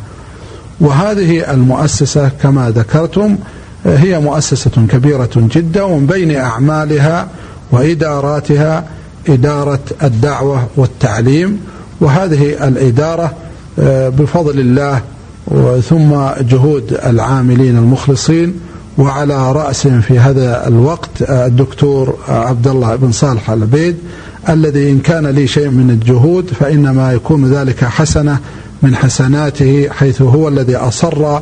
وهذه 0.81 1.53
المؤسسة 1.53 2.32
كما 2.41 2.69
ذكرتم 2.69 3.38
هي 3.86 4.19
مؤسسة 4.19 4.71
كبيرة 4.89 5.29
جدا 5.36 5.84
ومن 5.84 6.05
بين 6.05 6.36
أعمالها 6.36 7.27
وإداراتها 7.71 8.84
إدارة 9.29 9.79
الدعوة 10.03 10.67
والتعليم 10.77 11.62
وهذه 12.01 12.67
الإدارة 12.67 13.34
آه، 13.79 14.10
بفضل 14.10 14.60
الله 14.60 15.01
ثم 15.89 16.15
جهود 16.41 16.99
العاملين 17.05 17.77
المخلصين 17.77 18.60
وعلى 18.97 19.52
رأسهم 19.52 20.02
في 20.02 20.19
هذا 20.19 20.67
الوقت 20.67 21.21
الدكتور 21.21 22.17
عبد 22.28 22.67
الله 22.67 22.95
بن 22.95 23.12
صالح 23.12 23.49
العبيد 23.49 23.95
الذي 24.49 24.91
إن 24.91 24.99
كان 24.99 25.28
لي 25.28 25.47
شيء 25.47 25.69
من 25.69 25.89
الجهود 25.89 26.47
فإنما 26.60 27.13
يكون 27.13 27.45
ذلك 27.54 27.86
حسنة 27.86 28.38
من 28.84 28.95
حسناته 28.95 29.89
حيث 29.91 30.21
هو 30.21 30.47
الذي 30.47 30.75
أصر 30.75 31.39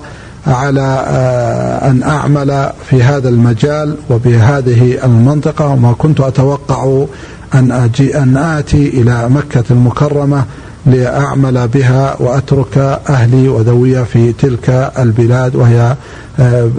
على 0.47 1.05
آه، 1.07 1.91
أن 1.91 2.03
أعمل 2.03 2.69
في 2.89 3.03
هذا 3.03 3.29
المجال 3.29 3.95
وبهذه 4.09 5.05
المنطقة 5.05 5.67
وما 5.67 5.93
كنت 5.93 6.19
أتوقع 6.19 7.05
أن 7.53 7.71
أجي 7.71 8.17
أن 8.17 8.37
آتي 8.37 8.87
إلى 8.87 9.29
مكة 9.29 9.63
المكرمة 9.71 10.45
لأعمل 10.87 11.67
بها 11.67 12.15
وأترك 12.19 12.77
أهلي 13.09 13.47
وذوي 13.47 14.05
في 14.05 14.33
تلك 14.33 14.91
البلاد 14.99 15.55
وهي 15.55 15.95
آه، 16.39 16.69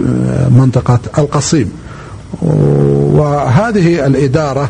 منطقة 0.49 0.99
القصيم. 1.17 1.71
وهذه 2.41 4.05
الإدارة 4.05 4.69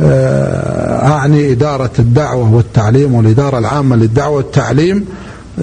آه، 0.00 1.06
أعني 1.06 1.52
إدارة 1.52 1.90
الدعوة 1.98 2.54
والتعليم 2.54 3.14
والإدارة 3.14 3.58
العامة 3.58 3.96
للدعوة 3.96 4.36
والتعليم 4.36 5.06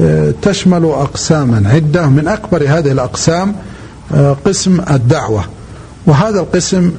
آه، 0.01 0.33
تشمل 0.41 0.85
أقساما 0.85 1.69
عدة. 1.69 2.07
من 2.07 2.27
أكبر 2.27 2.63
هذه 2.67 2.91
الأقسام 2.91 3.55
قسم 4.45 4.81
الدعوة. 4.91 5.43
وهذا 6.05 6.39
القسم 6.39 6.91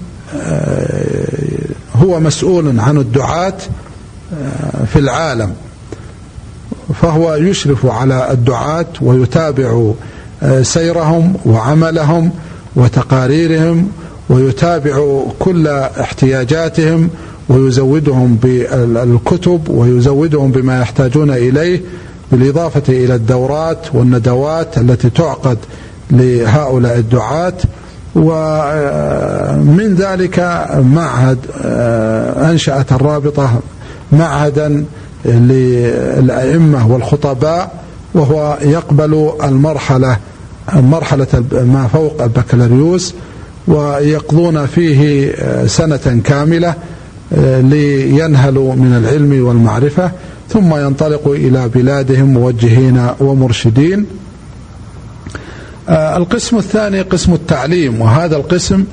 هو 1.95 2.21
مسؤول 2.21 2.81
عن 2.81 2.97
الدعاة 2.99 3.55
في 4.93 4.99
العالم. 4.99 5.55
فهو 7.03 7.35
يشرف 7.35 7.87
على 7.87 8.29
الدعاة 8.31 8.87
ويتابع 9.01 9.93
آه، 10.43 10.63
سيرهم 10.63 11.35
وعملهم 11.47 12.31
وتقاريرهم 12.77 13.89
ويتابع 14.31 15.23
كل 15.39 15.69
احتياجاتهم 15.69 17.11
ويزودهم 17.49 18.39
بالكتب 18.43 19.69
ويزودهم 19.69 20.51
بما 20.53 20.81
يحتاجون 20.81 21.31
إليه 21.31 21.81
بالإضافة 22.33 22.83
إلى 22.89 23.15
الدورات 23.15 23.95
والندوات 23.95 24.79
التي 24.79 25.11
تعقد 25.11 25.59
لهؤلاء 26.11 26.99
الدعاة. 26.99 27.55
ومن 28.15 29.95
ذلك 29.99 30.39
معهد 30.95 31.39
آه، 31.65 32.51
أنشأت 32.51 32.93
الرابطة 32.93 33.61
معهدا 34.13 34.85
للأئمة 35.25 36.93
والخطباء 36.93 37.71
وهو 38.15 38.59
يقبل 38.63 39.31
المرحلة 39.45 40.17
مرحلة 40.75 41.45
ما 41.53 41.89
فوق 41.93 42.23
البكالوريوس 42.23 43.15
ويقضون 43.69 44.67
فيه 44.67 45.33
سنة 45.67 46.21
كاملة 46.25 46.75
لينهلوا 47.61 48.75
من 48.75 48.97
العلم 49.05 49.47
والمعرفة 49.47 50.11
ثم 50.49 50.77
ينطلقوا 50.77 51.35
إلى 51.37 51.69
بلادهم 51.69 52.25
موجهين 52.35 53.07
ومرشدين. 53.21 54.07
القسم 55.89 56.59
الثاني 56.59 57.01
قسم 57.01 57.33
التعليم 57.35 58.01
وهذا 58.01 58.37
القسم 58.37 58.85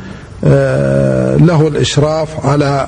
له 1.46 1.68
الإشراف 1.68 2.46
على 2.46 2.88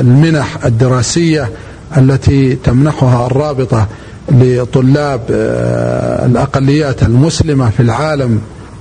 المنح 0.00 0.64
الدراسية 0.64 1.50
التي 1.96 2.54
تمنحها 2.54 3.26
الرابطة 3.26 3.86
لطلاب 4.28 5.20
آه، 5.30 6.26
الأقليات 6.26 7.02
المسلمة 7.02 7.70
في 7.70 7.80
العالم 7.80 8.40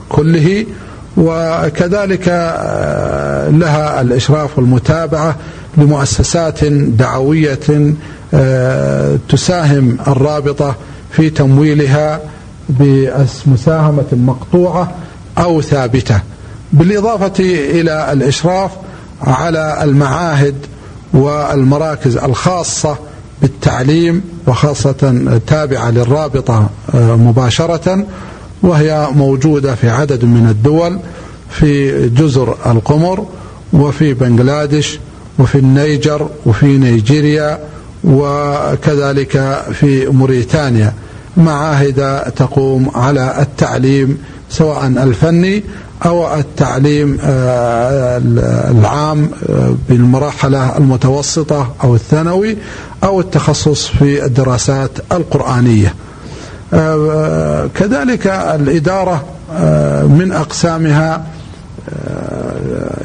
كله 0.09 0.65
وكذلك 1.17 2.25
آه، 2.29 3.49
لها 3.49 4.01
الإشراف 4.01 4.57
والمتابعة 4.57 5.35
لمؤسسات 5.77 6.63
دعوية 6.63 7.59
آه، 8.33 9.17
تساهم 9.29 9.97
الرابطة 10.07 10.75
في 11.11 11.29
تمويلها 11.29 12.19
بمساهمة 12.69 14.05
مقطوعة 14.11 14.91
أو 15.37 15.61
ثابتة 15.61 16.19
بالإضافة 16.73 17.33
إلى 17.39 18.11
الإشراف 18.11 18.71
على 19.21 19.79
المعاهد 19.83 20.55
والمراكز 21.13 22.17
الخاصة 22.17 22.97
بالتعليم 23.41 24.21
وخاصة 24.47 25.39
تابعة 25.47 25.89
للرابطة 25.91 26.69
آه، 26.95 27.15
مباشرة 27.15 28.05
وهي 28.63 29.07
موجودة 29.15 29.75
في 29.75 29.89
عدد 29.89 30.25
من 30.25 30.47
الدول 30.49 30.99
في 31.49 32.09
جزر 32.09 32.57
القمر 32.65 33.27
وفي 33.73 34.13
بنغلاديش 34.13 34.99
وفي 35.39 35.57
النيجر 35.57 36.29
وفي 36.45 36.77
نيجيريا 36.77 37.59
وكذلك 38.03 39.63
في 39.73 40.07
موريتانيا. 40.07 40.93
معاهد 41.37 42.21
تقوم 42.35 42.91
على 42.95 43.41
التعليم 43.41 44.17
سواء 44.49 44.87
الفني 44.87 45.63
أو 46.05 46.35
التعليم 46.35 47.17
آه، 47.21 48.21
العام 48.71 49.29
آه، 49.49 49.75
بالمراحله 49.89 50.77
المتوسطة 50.77 51.73
أو 51.83 51.95
الثانوي 51.95 52.57
أو 53.03 53.19
التخصص 53.19 53.87
في 53.87 54.25
الدراسات 54.25 54.91
القرآنية. 55.11 55.93
آه، 56.73 57.69
كذلك 57.75 58.27
الإدارة 58.27 59.23
من 60.09 60.31
أقسامها 60.31 61.23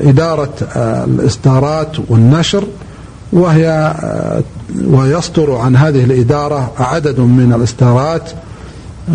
إدارة 0.00 0.54
الإصدارات 0.76 1.96
والنشر 2.08 2.64
وهي 3.32 3.94
ويصدر 4.86 5.56
عن 5.56 5.76
هذه 5.76 6.04
الإدارة 6.04 6.72
عدد 6.78 7.20
من 7.20 7.52
الإصدارات 7.52 8.30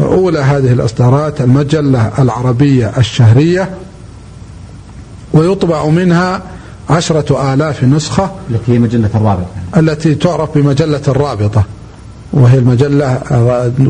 أولى 0.02 0.40
هذه 0.40 0.72
الإصدارات 0.72 1.42
المجلة 1.42 2.12
العربية 2.20 2.92
الشهرية 2.98 3.70
ويطبع 5.34 5.86
منها 5.86 6.42
عشرة 6.90 7.54
آلاف 7.54 7.84
نسخة 7.84 8.32
التي 8.50 8.74
هي 8.74 8.80
مجلة 8.80 9.10
الرابطة. 9.16 9.48
التي 9.78 10.16
تعرف 10.16 10.58
بمجلة 10.58 11.02
الرابطة 11.08 11.64
وهي 12.34 12.58
المجلة 12.58 13.20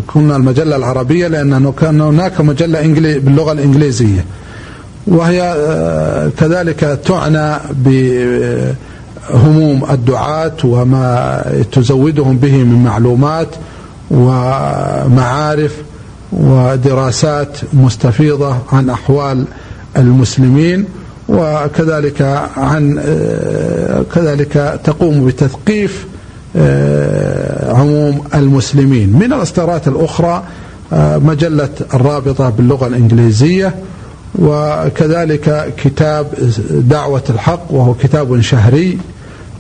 كنا 0.08 0.36
المجلة 0.36 0.76
العربية 0.76 1.28
لأن 1.28 1.72
كان 1.72 2.02
هناك 2.02 2.42
مجلة 2.42 2.82
باللغة 3.20 3.52
الإنجليزية 3.52 4.26
وهي 5.08 5.42
آه، 5.42 6.32
كذلك 6.38 7.00
تعنى 7.06 7.58
بهموم 9.30 9.92
الدعاة 9.92 10.58
وما 10.64 11.42
تزودهم 11.72 12.38
به 12.38 12.64
من 12.64 12.84
معلومات 12.84 13.48
ومعارف 14.12 15.76
ودراسات 16.32 17.58
مستفيضة 17.74 18.58
عن 18.72 18.90
أحوال 18.90 19.46
المسلمين 19.98 20.86
وكذلك 21.30 22.22
عن 22.58 23.00
كذلك 24.16 24.80
تقوم 24.84 25.26
بتثقيف 25.26 26.08
آه، 26.56 27.74
عموم 27.74 28.22
المسلمين. 28.36 29.14
من 29.14 29.34
الإصدارات 29.34 29.88
الأخرى 29.88 30.44
آه، 30.94 31.18
مجلة 31.18 31.70
الرابطة 31.94 32.50
باللغة 32.50 32.88
الإنجليزية 32.88 33.76
وكذلك 34.40 35.74
كتاب 35.78 36.28
دعوة 36.70 37.24
الحق 37.30 37.66
وهو 37.70 37.94
كتاب 37.94 38.42
شهري 38.42 38.98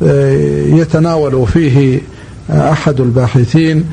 آه، 0.03 0.65
يتناول 0.65 1.47
فيه 1.47 2.01
أحد 2.49 2.99
الباحثين 2.99 3.85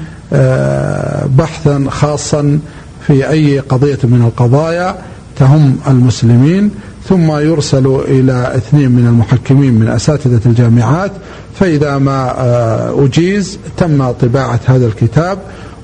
بحثا 1.37 1.87
خاصا 1.89 2.59
في 3.07 3.31
أي 3.31 3.59
قضية 3.59 3.99
من 4.05 4.23
القضايا 4.27 4.97
تهم 5.37 5.77
المسلمين 5.89 6.71
ثم 7.09 7.33
يرسل 7.33 7.87
إلى 8.09 8.53
اثنين 8.57 8.91
من 8.93 9.07
المحكمين 9.07 9.75
من 9.75 9.89
أساتذة 9.89 10.41
الجامعات 10.47 11.13
فإذا 11.55 11.99
ما 11.99 12.35
آه، 12.39 13.05
أجيز 13.05 13.59
تم 13.77 14.11
طباعة 14.11 14.61
هذا 14.67 14.87
الكتاب 14.87 15.39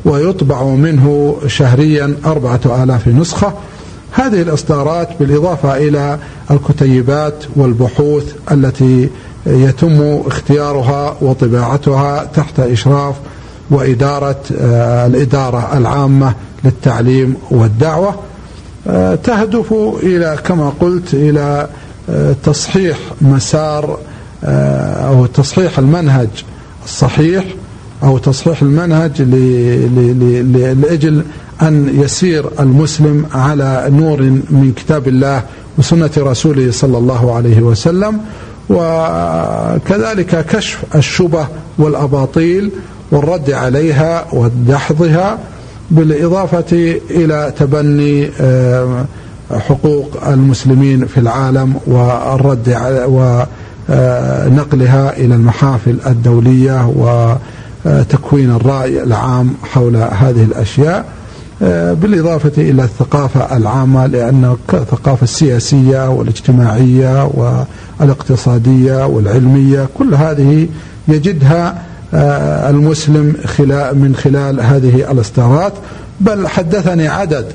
ويطبع 0.04 0.64
منه 0.64 1.36
شهريا 1.46 2.16
أربعة 2.26 2.84
آلاف 2.84 3.08
نسخة. 3.08 3.52
هذه 4.16 4.42
الإصدارات 4.42 5.08
بالإضافة 5.20 5.76
إلى 5.76 6.18
الكتيبات 6.50 7.44
والبحوث 7.56 8.34
التي 8.52 9.08
يتم 9.46 10.20
اختيارها 10.26 11.16
وطباعتها 11.20 12.24
تحت 12.24 12.60
إشراف 12.60 13.14
وإدارة 13.70 14.40
آه، 14.60 15.06
الإدارة 15.06 15.78
العامة 15.78 16.34
للتعليم 16.64 17.36
والدعوة. 17.50 18.14
آه، 18.86 19.14
تهدف 19.14 19.72
إلى 20.02 20.38
كما 20.44 20.72
قلت 20.80 21.14
إلى 21.14 21.68
آه، 22.10 22.34
تصحيح 22.44 22.98
مسار 23.20 23.98
أو 24.44 25.26
تصحيح 25.26 25.78
المنهج 25.78 26.28
الصحيح 26.84 27.44
أو 28.02 28.18
تصحيح 28.18 28.62
المنهج 28.62 29.22
لأجل 30.82 31.22
أن 31.62 32.00
يسير 32.02 32.46
المسلم 32.60 33.26
على 33.34 33.86
نور 33.90 34.22
من 34.22 34.72
كتاب 34.76 35.08
الله 35.08 35.42
وسنة 35.78 36.10
رسوله 36.18 36.70
صلى 36.70 36.98
الله 36.98 37.34
عليه 37.34 37.60
وسلم 37.60 38.20
وكذلك 38.70 40.46
كشف 40.46 40.84
الشبه 40.94 41.46
والأباطيل 41.78 42.70
والرد 43.10 43.50
عليها 43.50 44.26
ودحضها 44.32 45.38
بالإضافة 45.90 46.98
إلى 47.10 47.52
تبني 47.58 48.30
آه، 48.40 49.04
حقوق 49.50 50.26
المسلمين 50.28 51.06
في 51.06 51.20
العالم 51.20 51.74
والرد 51.86 52.76
ونقلها 53.88 55.16
إلى 55.16 55.34
المحافل 55.34 55.98
الدولية 56.06 56.88
وتكوين 57.84 58.50
الرأي 58.50 59.02
العام 59.02 59.54
حول 59.62 59.96
هذه 59.96 60.42
الأشياء. 60.42 60.98
آه، 60.98 61.04
بالإضافة 61.60 62.52
إلى 62.58 62.84
الثقافة 62.84 63.56
العامة 63.56 64.06
لأن 64.06 64.56
الثقافة 64.74 65.24
السياسية 65.24 66.10
والاجتماعية 66.10 67.30
والاقتصادية 68.00 69.06
والعلمية 69.06 69.88
كل 69.98 70.14
هذه 70.14 70.68
يجدها 71.08 71.82
آه، 72.14 72.70
المسلم 72.70 73.36
خلال 73.44 73.98
من 73.98 74.16
خلال 74.16 74.60
هذه 74.60 75.12
الاصدارات 75.12 75.72
بل 76.20 76.48
حدثني 76.48 77.08
عدد 77.08 77.46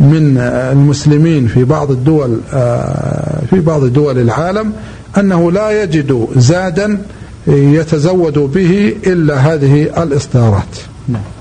من 0.00 0.38
المسلمين 0.38 1.46
في 1.46 1.64
بعض 1.64 1.90
الدول 1.90 2.40
آه، 2.52 3.42
في 3.50 3.60
بعض 3.60 3.84
دول 3.84 4.18
العالم 4.18 4.72
أنه 5.18 5.52
لا 5.52 5.82
يجد 5.82 6.28
زادا 6.36 6.98
يتزود 7.46 8.38
به 8.38 8.96
إلا 9.06 9.36
هذه 9.36 10.02
الاصدارات. 10.02 10.76
نعم. 11.08 11.35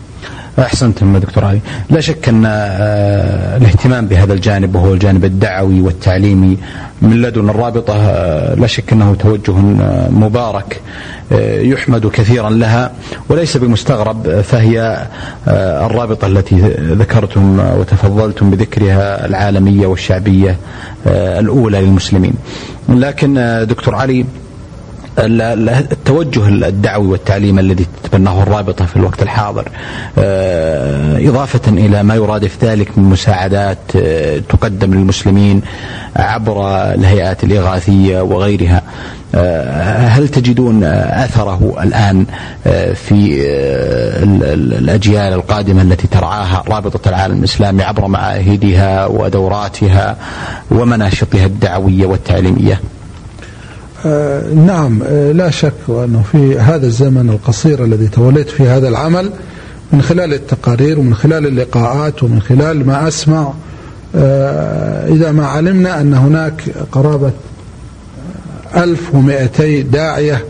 أحسنتم 0.59 1.17
دكتور 1.17 1.45
علي. 1.45 1.59
لا 1.89 2.01
شك 2.01 2.29
أن 2.29 2.43
آه، 2.45 3.57
الاهتمام 3.57 4.07
بهذا 4.07 4.33
الجانب 4.33 4.75
وهو 4.75 4.93
الجانب 4.93 5.25
الدعوي 5.25 5.81
والتعليمي 5.81 6.57
من 7.01 7.21
لدن 7.21 7.49
الرابطة 7.49 7.93
آه، 7.95 8.55
لا 8.55 8.67
شك 8.67 8.93
أنه 8.93 9.15
توجه 9.15 9.51
آه، 9.81 10.09
مبارك 10.09 10.81
يحمد 11.41 12.07
كثيرا 12.07 12.49
لها 12.49 12.91
وليس 13.29 13.57
بمستغرب 13.57 14.41
فهي 14.41 15.07
الرابطة 15.47 16.27
التي 16.27 16.55
ذكرتم 16.79 17.59
وتفضلتم 17.59 18.49
بذكرها 18.49 19.25
العالمية 19.25 19.87
والشعبية 19.87 20.57
الأولى 21.07 21.81
للمسلمين. 21.81 22.33
لكن 22.89 23.65
دكتور 23.69 23.95
علي 23.95 24.25
التوجه 25.19 26.47
الدعوي 26.47 27.07
والتعليم 27.07 27.59
الذي 27.59 27.85
تتبناه 28.03 28.43
الرابطة 28.43 28.85
في 28.85 28.95
الوقت 28.95 29.21
الحاضر 29.21 29.67
آه، 30.17 31.29
إضافة 31.29 31.61
إلى 31.67 32.03
ما 32.03 32.15
يرادف 32.15 32.63
ذلك 32.63 32.97
من 32.97 33.03
مساعدات 33.03 33.77
آه، 33.95 34.39
تقدم 34.49 34.93
للمسلمين 34.93 35.61
عبر 36.15 36.67
الهيئات 36.93 37.43
الإغاثية 37.43 38.21
وغيرها 38.21 38.81
آه، 39.35 40.07
هل 40.07 40.27
تجدون 40.27 40.83
أثره 40.83 41.83
الآن 41.83 42.25
في 42.93 43.45
الأجيال 44.53 45.33
القادمة 45.33 45.81
التي 45.81 46.07
ترعاها 46.07 46.63
رابطة 46.67 47.09
العالم 47.09 47.39
الإسلامي 47.39 47.83
عبر 47.83 48.07
معاهدها 48.07 49.05
ودوراتها 49.05 50.17
ومناشطها 50.71 51.45
الدعوية 51.45 52.05
والتعليمية؟ 52.05 52.79
آه، 54.05 54.53
نعم 54.53 55.01
آه، 55.03 55.31
لا 55.31 55.49
شك 55.49 55.73
وأنه 55.87 56.23
في 56.31 56.59
هذا 56.59 56.87
الزمن 56.87 57.29
القصير 57.29 57.83
الذي 57.83 58.07
توليت 58.07 58.49
في 58.49 58.63
هذا 58.63 58.87
العمل 58.87 59.29
من 59.93 60.01
خلال 60.01 60.33
التقارير 60.33 60.99
ومن 60.99 61.13
خلال 61.13 61.47
اللقاءات 61.47 62.23
ومن 62.23 62.41
خلال 62.41 62.87
ما 62.87 63.07
أسمع 63.07 63.53
آه، 64.15 65.07
إذا 65.07 65.31
ما 65.31 65.45
علمنا 65.47 66.01
أن 66.01 66.13
هناك 66.13 66.63
قرابة 66.91 67.31
1200 68.75 69.81
داعية 69.81 70.45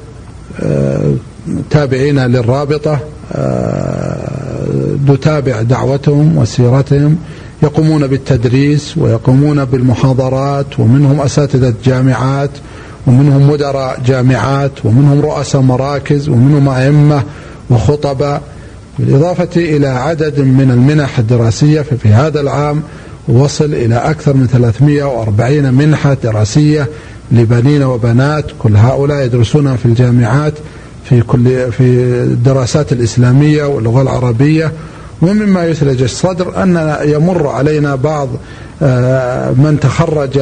تابعين 1.69 2.19
للرابطة 2.19 2.99
نتابع 5.07 5.61
دعوتهم 5.61 6.37
وسيرتهم 6.37 7.17
يقومون 7.63 8.07
بالتدريس 8.07 8.97
ويقومون 8.97 9.65
بالمحاضرات 9.65 10.79
ومنهم 10.79 11.21
أساتذة 11.21 11.73
جامعات 11.85 12.49
ومنهم 13.07 13.49
مدراء 13.49 14.01
جامعات 14.05 14.71
ومنهم 14.83 15.21
رؤساء 15.21 15.61
مراكز 15.61 16.29
ومنهم 16.29 16.69
أئمة 16.69 17.23
وخطباء 17.69 18.41
بالإضافة 18.99 19.49
إلى 19.55 19.87
عدد 19.87 20.39
من 20.39 20.71
المنح 20.71 21.19
الدراسية 21.19 21.81
ففي 21.81 22.09
هذا 22.09 22.41
العام 22.41 22.83
وصل 23.27 23.73
إلى 23.73 23.95
أكثر 23.95 24.33
من 24.33 24.47
340 24.47 25.73
منحة 25.73 26.17
دراسية 26.23 26.87
لبنين 27.31 27.83
وبنات. 27.83 28.45
كل 28.59 28.75
هؤلاء 28.75 29.25
يدرسون 29.25 29.75
في 29.75 29.85
الجامعات 29.85 30.53
في 31.09 31.21
كل 31.21 31.71
في 31.71 31.83
الدراسات 32.23 32.91
الإسلامية 32.91 33.63
واللغة 33.63 34.01
العربية. 34.01 34.71
ومما 35.21 35.65
يثلج 35.65 36.03
الصدر 36.03 36.63
أن 36.63 36.97
يمر 37.05 37.47
علينا 37.47 37.95
بعض 37.95 38.29
آه، 38.81 39.51
من 39.51 39.77
تخرج 39.81 40.39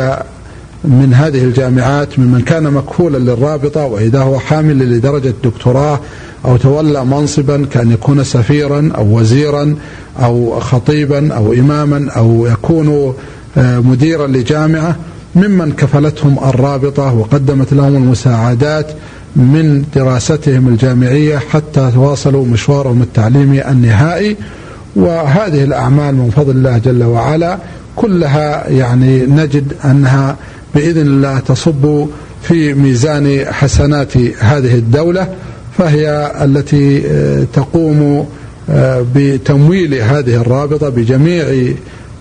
من 0.84 1.14
هذه 1.14 1.44
الجامعات 1.44 2.20
ممن 2.20 2.42
كان 2.42 2.64
مكفولا 2.64 3.18
للرابطة 3.18 3.86
وإذا 3.86 4.22
هو 4.22 4.40
حامل 4.40 4.80
لدرجة 4.80 5.34
دكتوراه 5.44 6.00
أو 6.46 6.58
تولى 6.58 7.06
منصبا 7.06 7.66
كأن 7.66 7.92
يكون 7.92 8.24
سفيرا 8.24 8.92
أو 8.98 9.20
وزيرا 9.20 9.76
أو 10.24 10.60
خطيبا 10.60 11.34
أو 11.34 11.54
إماما 11.54 12.12
أو 12.12 12.48
يكون 12.48 13.14
آه، 13.58 13.80
مديرا 13.80 14.28
لجامعة 14.28 14.96
ممن 15.36 15.72
كفلتهم 15.72 16.40
الرابطة 16.50 17.14
وقدمت 17.14 17.74
لهم 17.74 17.96
المساعدات 17.96 18.88
من 19.36 19.86
دراستهم 19.96 20.68
الجامعية 20.68 21.38
حتى 21.38 21.92
تواصلوا 21.94 22.46
مشوارهم 22.46 23.02
التعليمي 23.02 23.70
النهائي. 23.70 24.38
وهذه 24.96 25.64
الأعمال 25.64 26.16
من 26.16 26.30
فضل 26.30 26.52
الله 26.52 26.78
جل 26.78 27.04
وعلا 27.04 27.58
كلها 27.96 28.70
يعني 28.70 29.26
نجد 29.26 29.74
أنها 29.86 30.36
بإذن 30.76 31.02
الله 31.02 31.40
تصب 31.40 32.08
في 32.42 32.74
ميزان 32.74 33.46
حسنات 33.46 34.18
هذه 34.40 34.76
الدولة 34.76 35.28
فهي 35.78 36.32
التي 36.44 37.04
آه، 37.08 37.46
تقوم 37.54 38.28
آه، 38.70 39.06
بتمويل 39.16 39.94
هذه 39.94 40.36
الرابطة 40.36 40.90
بجميع 40.90 41.74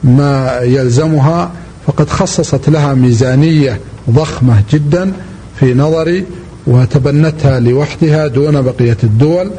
ما 0.04 0.58
يلزمها. 0.62 1.52
فقد 1.86 2.08
خصصت 2.08 2.68
لها 2.68 2.94
ميزانية 2.94 3.80
ضخمة 4.10 4.62
جدا 4.72 5.12
في 5.60 5.74
نظري 5.74 6.24
وتبنتها 6.66 7.60
لوحدها 7.60 8.26
دون 8.26 8.62
بقية 8.62 8.96
الدول. 9.04 9.50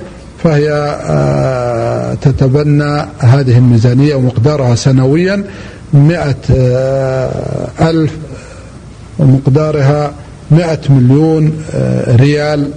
فهي 0.44 0.70
آه، 1.04 2.14
تتبنى 2.14 3.06
هذه 3.20 3.58
الميزانية 3.58 4.16
ومقدارها 4.16 4.76
سنويا 4.76 5.44
مئة 5.94 6.36
ألف 7.82 8.12
ومقدارها 9.20 10.14
مئة 10.52 10.80
مليون 10.90 11.54
ريال 12.08 12.70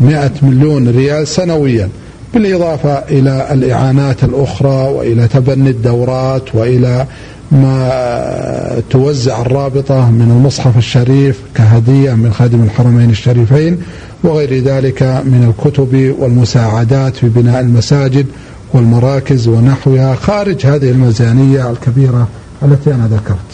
مئة 0.00 0.32
مليون 0.42 0.88
ريال 0.88 1.28
سنويا. 1.28 1.88
بالإضافة 2.34 2.92
إلى 2.92 3.48
الإعانات 3.52 4.24
الأخرى 4.24 4.88
وإلى 4.88 5.28
تبني 5.28 5.70
الدورات 5.70 6.54
وإلى 6.54 7.06
ما 7.52 8.82
توزع 8.90 9.40
الرابطة 9.40 10.10
من 10.10 10.30
المصحف 10.30 10.76
الشريف 10.76 11.40
كهدية 11.54 12.12
من 12.12 12.32
خادم 12.32 12.62
الحرمين 12.62 13.10
الشريفين 13.10 13.78
وغير 14.24 14.64
ذلك 14.64 15.02
من 15.02 15.54
الكتب 15.54 16.14
والمساعدات 16.18 17.16
في 17.16 17.28
بناء 17.28 17.60
المساجد 17.60 18.26
والمراكز 18.72 19.48
ونحوها 19.48 20.14
خارج 20.14 20.66
هذه 20.66 20.90
الميزانية 20.90 21.70
الكبيرة 21.70 22.28
التي 22.62 22.94
أنا 22.94 23.06
ذكرت. 23.06 23.50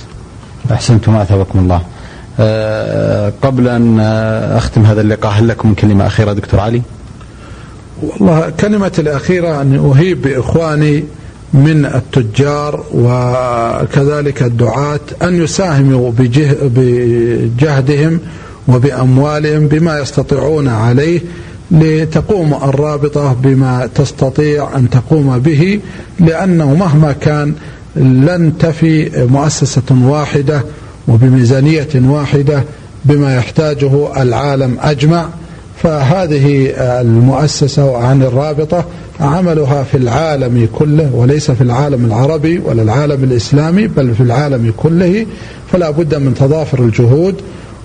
أحسنتم 0.72 1.16
أثابكم 1.16 1.58
الله. 1.58 1.82
قبل 3.42 3.68
أن 3.68 4.00
أختم 4.56 4.82
هذا 4.82 5.00
اللقاء 5.00 5.32
هل 5.32 5.48
لكم 5.48 5.74
كلمة 5.74 6.06
أخيرة 6.06 6.32
دكتور 6.32 6.60
علي؟ 6.60 6.82
والله 8.02 8.50
كلمة 8.60 8.92
الأخيرة 8.98 9.62
أن 9.62 9.92
أهيب 9.94 10.22
بإخواني 10.22 11.04
من 11.54 11.86
التجار 11.94 12.84
وكذلك 12.94 14.42
الدعاة 14.42 15.00
أن 15.22 15.42
يساهموا 15.42 16.12
بجهدهم 16.62 18.20
وبأموالهم 18.68 19.68
بما 19.68 19.98
يستطيعون 19.98 20.68
عليه 20.68 21.20
لتقوم 21.70 22.54
الرابطة 22.54 23.32
بما 23.32 23.88
تستطيع 23.94 24.68
أن 24.76 24.90
تقوم 24.90 25.38
به 25.38 25.80
لأنه 26.20 26.74
مهما 26.74 27.12
كان 27.12 27.54
لن 27.96 28.52
تفي 28.58 29.10
مؤسسة 29.30 29.82
واحدة 29.90 30.62
وبميزانية 31.08 31.88
واحدة 31.94 32.62
بما 33.04 33.36
يحتاجه 33.36 34.22
العالم 34.22 34.76
أجمع 34.80 35.28
فهذه 35.82 36.72
المؤسسة 37.00 37.96
عن 37.96 38.22
الرابطة 38.22 38.84
عملها 39.20 39.82
في 39.82 39.96
العالم 39.96 40.68
كله 40.78 41.10
وليس 41.14 41.50
في 41.50 41.60
العالم 41.60 42.04
العربي 42.04 42.58
ولا 42.58 42.82
العالم 42.82 43.24
الإسلامي 43.24 43.86
بل 43.86 44.14
في 44.14 44.20
العالم 44.20 44.72
كله 44.76 45.26
فلا 45.72 45.90
بد 45.90 46.14
من 46.14 46.34
تضافر 46.34 46.78
الجهود. 46.78 47.34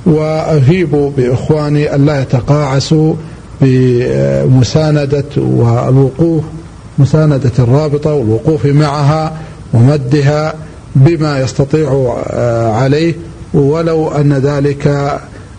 وأهيب 0.06 1.12
بإخواني 1.18 1.96
ألا 1.96 2.22
يتقاعسوا 2.22 3.14
بمساندة 3.62 5.24
والوقوف 5.38 6.44
مساندة 7.00 7.52
الرابطة 7.60 8.14
والوقوف 8.14 8.66
معها 8.66 9.34
ومدها 9.74 10.54
بما 10.95 11.39
يستطيع 11.39 12.15
عليه 12.75 13.13
ولو 13.54 14.12
أن 14.12 14.34
ذلك 14.34 15.17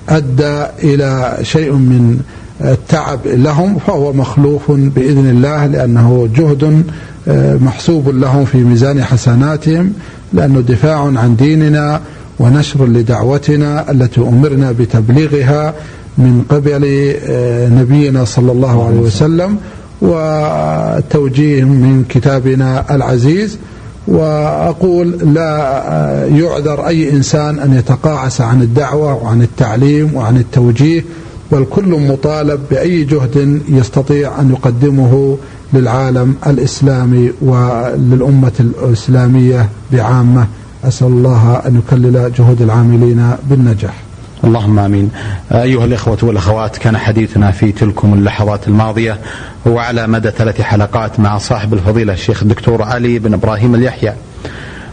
أدى 0.09 0.65
إلى 0.83 1.39
شيء 1.43 1.73
من 1.73 2.21
التعب 2.61 3.21
لهم 3.27 3.79
فهو 3.87 4.13
مخلوف 4.13 4.71
بإذن 4.71 5.31
الله 5.31 5.67
لأنه 5.67 6.29
جهد 6.37 6.85
آه، 7.29 7.57
محسوب 7.57 8.09
لهم 8.09 8.45
في 8.45 8.59
ميزان 8.59 9.05
حسناتهم 9.05 9.93
لأنه 10.33 10.61
دفاع 10.61 11.01
عن 11.01 11.37
ديننا 11.37 12.01
ونشر 12.39 12.87
لدعوتنا 12.87 13.91
التي 13.91 14.21
أمرنا 14.21 14.73
بتبليغها 14.73 15.75
من 16.19 16.45
قبل 16.49 17.13
آه، 17.29 17.69
نبينا 17.69 18.25
صلى 18.25 18.53
الله 18.53 18.87
عليه 18.87 18.99
وسلم 18.99 19.57
وتوجيه 20.03 21.65
من 21.65 22.05
كتابنا 22.09 22.95
العزيز. 22.95 23.59
وأقول 24.07 25.09
لا 25.09 25.83
يعذر 26.27 26.87
أي 26.87 27.11
إنسان 27.11 27.59
أن 27.59 27.75
يتقاعس 27.75 28.41
عن 28.41 28.63
الدعوة 28.63 29.25
وعن 29.25 29.43
التعليم 29.43 30.15
وعن 30.15 30.37
التوجيه 30.37 31.05
والكل 31.51 31.89
مطالب 32.13 32.61
بأي 32.71 33.05
جهد 33.05 33.61
يستطيع 33.69 34.41
أن 34.41 34.51
يقدمه 34.51 35.39
للعالم 35.73 36.35
الإسلامي 36.47 37.33
وللأمة 37.41 38.53
الإسلامية 38.61 39.69
بعامة 39.93 40.47
أسأل 40.85 41.07
الله 41.07 41.63
أن 41.67 41.79
يكلل 41.87 42.33
جهود 42.39 42.63
العاملين 42.63 43.31
بالنجاح. 43.51 44.03
اللهم 44.45 44.79
آمين. 44.79 45.11
أيها 45.53 45.85
الإخوة 45.85 46.19
والأخوات 46.23 46.77
كان 46.77 46.97
حديثنا 46.97 47.51
في 47.51 47.73
تلكم 47.73 48.15
اللحظات 48.15 48.69
الماضية 48.69 49.19
هو 49.67 49.79
على 49.79 50.07
مدى 50.07 50.31
ثلاث 50.31 50.61
حلقات 50.61 51.21
مع 51.21 51.39
صاحب 51.39 51.75
الفضيلة 51.75 52.13
الشيخ 52.13 52.43
الدكتور 52.43 52.83
علي 52.83 53.19
بن 53.19 53.35
إبراهيم 53.35 53.75
اليحيى 53.75 54.13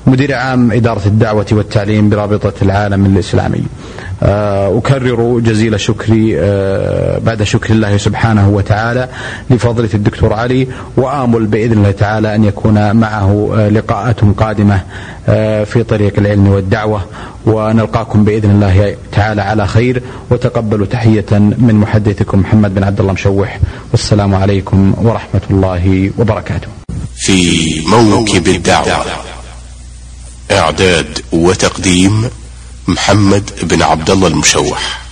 مدير 0.08 0.36
عام 0.36 0.72
إدارة 0.72 1.02
الدعوة 1.06 1.46
والتعليم 1.52 2.10
برابطة 2.10 2.54
العالم 2.62 3.06
الإسلامي. 3.06 3.64
آه، 4.24 4.78
أكرر 4.78 5.40
جزيل 5.40 5.80
شكري 5.80 6.40
آه، 6.40 7.18
بعد 7.18 7.44
شكر 7.44 7.74
الله 7.74 7.98
سبحانه 7.98 8.50
وتعالى 8.50 9.08
لفضيلة 9.50 9.90
الدكتور 9.94 10.34
علي 10.34 10.68
وآمل 10.98 11.46
بإذن 11.46 11.72
الله 11.72 11.92
تعالى 11.92 12.36
أن 12.36 12.44
يكون 12.44 12.96
معه 12.96 13.52
آه، 13.58 13.70
لقاءات 13.70 14.20
قادمة 14.38 14.82
في 15.66 15.84
طريق 15.90 16.14
العلم 16.18 16.48
والدعوة 16.48 17.02
ونلقاكم 17.46 18.24
بإذن 18.24 18.52
الله 18.52 18.96
تعالى 19.12 19.42
على 19.42 19.68
خير. 19.68 20.02
وتقبلوا 20.32 20.86
تحية 20.86 21.26
من 21.32 21.76
محدثكم 21.76 22.40
محمد 22.40 22.76
بن 22.76 22.84
عبد 22.84 23.00
الله 23.00 23.14
مشوح. 23.14 23.60
والسلام 23.92 24.36
عليكم 24.36 24.94
ورحمة 24.98 25.42
الله 25.52 26.12
وبركاته. 26.18 26.68
في 27.18 27.82
موكب 27.88 28.48
الدعوة 28.48 29.06
إعداد 30.52 31.20
وتقديم 31.32 32.30
محمد 32.88 33.52
بن 33.64 33.82
عبد 33.82 34.10
الله 34.10 34.28
المشوح. 34.28 35.09